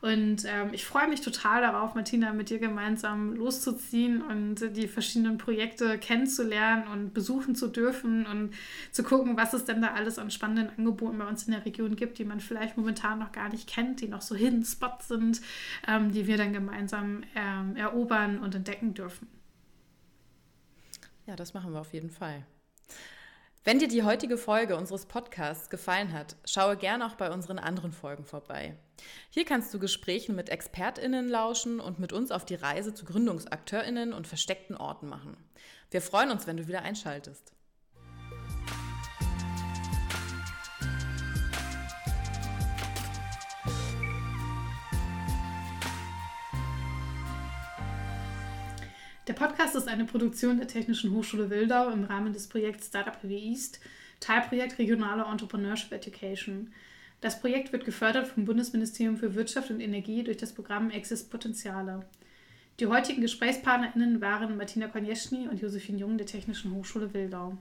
Und 0.00 0.46
ähm, 0.46 0.70
ich 0.72 0.86
freue 0.86 1.08
mich 1.08 1.20
total 1.20 1.60
darauf, 1.60 1.94
Martina, 1.94 2.32
mit 2.32 2.48
dir 2.48 2.58
gemeinsam 2.58 3.34
loszuziehen 3.34 4.22
und 4.22 4.74
die 4.74 4.88
verschiedenen 4.88 5.36
Projekte 5.36 5.98
kennenzulernen 5.98 6.86
und 6.88 7.12
besuchen 7.12 7.54
zu 7.54 7.68
dürfen 7.68 8.24
und 8.24 8.54
zu 8.92 9.02
gucken, 9.02 9.36
was 9.36 9.52
es 9.52 9.66
denn 9.66 9.82
da 9.82 9.88
alles 9.88 10.18
an 10.18 10.30
spannenden 10.30 10.70
Angeboten 10.78 11.18
bei 11.18 11.26
uns 11.26 11.44
in 11.44 11.52
der 11.52 11.66
Region 11.66 11.96
gibt, 11.96 12.18
die 12.18 12.24
man 12.24 12.40
vielleicht 12.40 12.78
momentan 12.78 13.18
noch 13.18 13.32
gar 13.32 13.50
nicht 13.50 13.68
kennt, 13.68 14.00
die 14.00 14.08
noch 14.08 14.22
so 14.22 14.34
Hidden 14.34 14.64
Spots 14.64 15.08
sind, 15.08 15.42
ähm, 15.86 16.12
die 16.12 16.26
wir 16.26 16.38
dann 16.38 16.54
gemeinsam 16.54 17.22
ähm, 17.34 17.76
erobern 17.76 18.38
und 18.38 18.54
entdecken 18.54 18.94
dürfen. 18.94 19.28
Ja, 21.26 21.36
das 21.36 21.52
machen 21.52 21.72
wir 21.72 21.80
auf 21.80 21.92
jeden 21.92 22.10
Fall. 22.10 22.46
Wenn 23.62 23.78
dir 23.78 23.88
die 23.88 24.04
heutige 24.04 24.38
Folge 24.38 24.74
unseres 24.74 25.04
Podcasts 25.04 25.68
gefallen 25.68 26.14
hat, 26.14 26.34
schaue 26.46 26.78
gerne 26.78 27.04
auch 27.04 27.16
bei 27.16 27.30
unseren 27.30 27.58
anderen 27.58 27.92
Folgen 27.92 28.24
vorbei. 28.24 28.74
Hier 29.28 29.44
kannst 29.44 29.74
du 29.74 29.78
Gesprächen 29.78 30.34
mit 30.34 30.48
ExpertInnen 30.48 31.28
lauschen 31.28 31.78
und 31.78 31.98
mit 31.98 32.14
uns 32.14 32.30
auf 32.30 32.46
die 32.46 32.54
Reise 32.54 32.94
zu 32.94 33.04
GründungsakteurInnen 33.04 34.14
und 34.14 34.26
versteckten 34.26 34.78
Orten 34.78 35.08
machen. 35.08 35.36
Wir 35.90 36.00
freuen 36.00 36.30
uns, 36.30 36.46
wenn 36.46 36.56
du 36.56 36.68
wieder 36.68 36.82
einschaltest. 36.82 37.52
Der 49.30 49.36
Podcast 49.36 49.76
ist 49.76 49.86
eine 49.86 50.06
Produktion 50.06 50.56
der 50.56 50.66
Technischen 50.66 51.14
Hochschule 51.14 51.50
Wildau 51.50 51.88
im 51.90 52.02
Rahmen 52.02 52.32
des 52.32 52.48
Projekts 52.48 52.88
Startup 52.88 53.16
HW 53.22 53.32
East, 53.32 53.78
Teilprojekt 54.18 54.76
Regionale 54.80 55.24
Entrepreneurship 55.24 55.92
Education. 55.92 56.72
Das 57.20 57.38
Projekt 57.38 57.72
wird 57.72 57.84
gefördert 57.84 58.26
vom 58.26 58.44
Bundesministerium 58.44 59.16
für 59.16 59.36
Wirtschaft 59.36 59.70
und 59.70 59.78
Energie 59.78 60.24
durch 60.24 60.36
das 60.36 60.52
Programm 60.52 60.90
Exist 60.90 61.30
Potenziale. 61.30 62.04
Die 62.80 62.88
heutigen 62.88 63.20
GesprächspartnerInnen 63.20 64.20
waren 64.20 64.56
Martina 64.56 64.88
Konieschny 64.88 65.46
und 65.46 65.62
Josephine 65.62 65.98
Jung 65.98 66.18
der 66.18 66.26
Technischen 66.26 66.74
Hochschule 66.74 67.14
Wildau. 67.14 67.56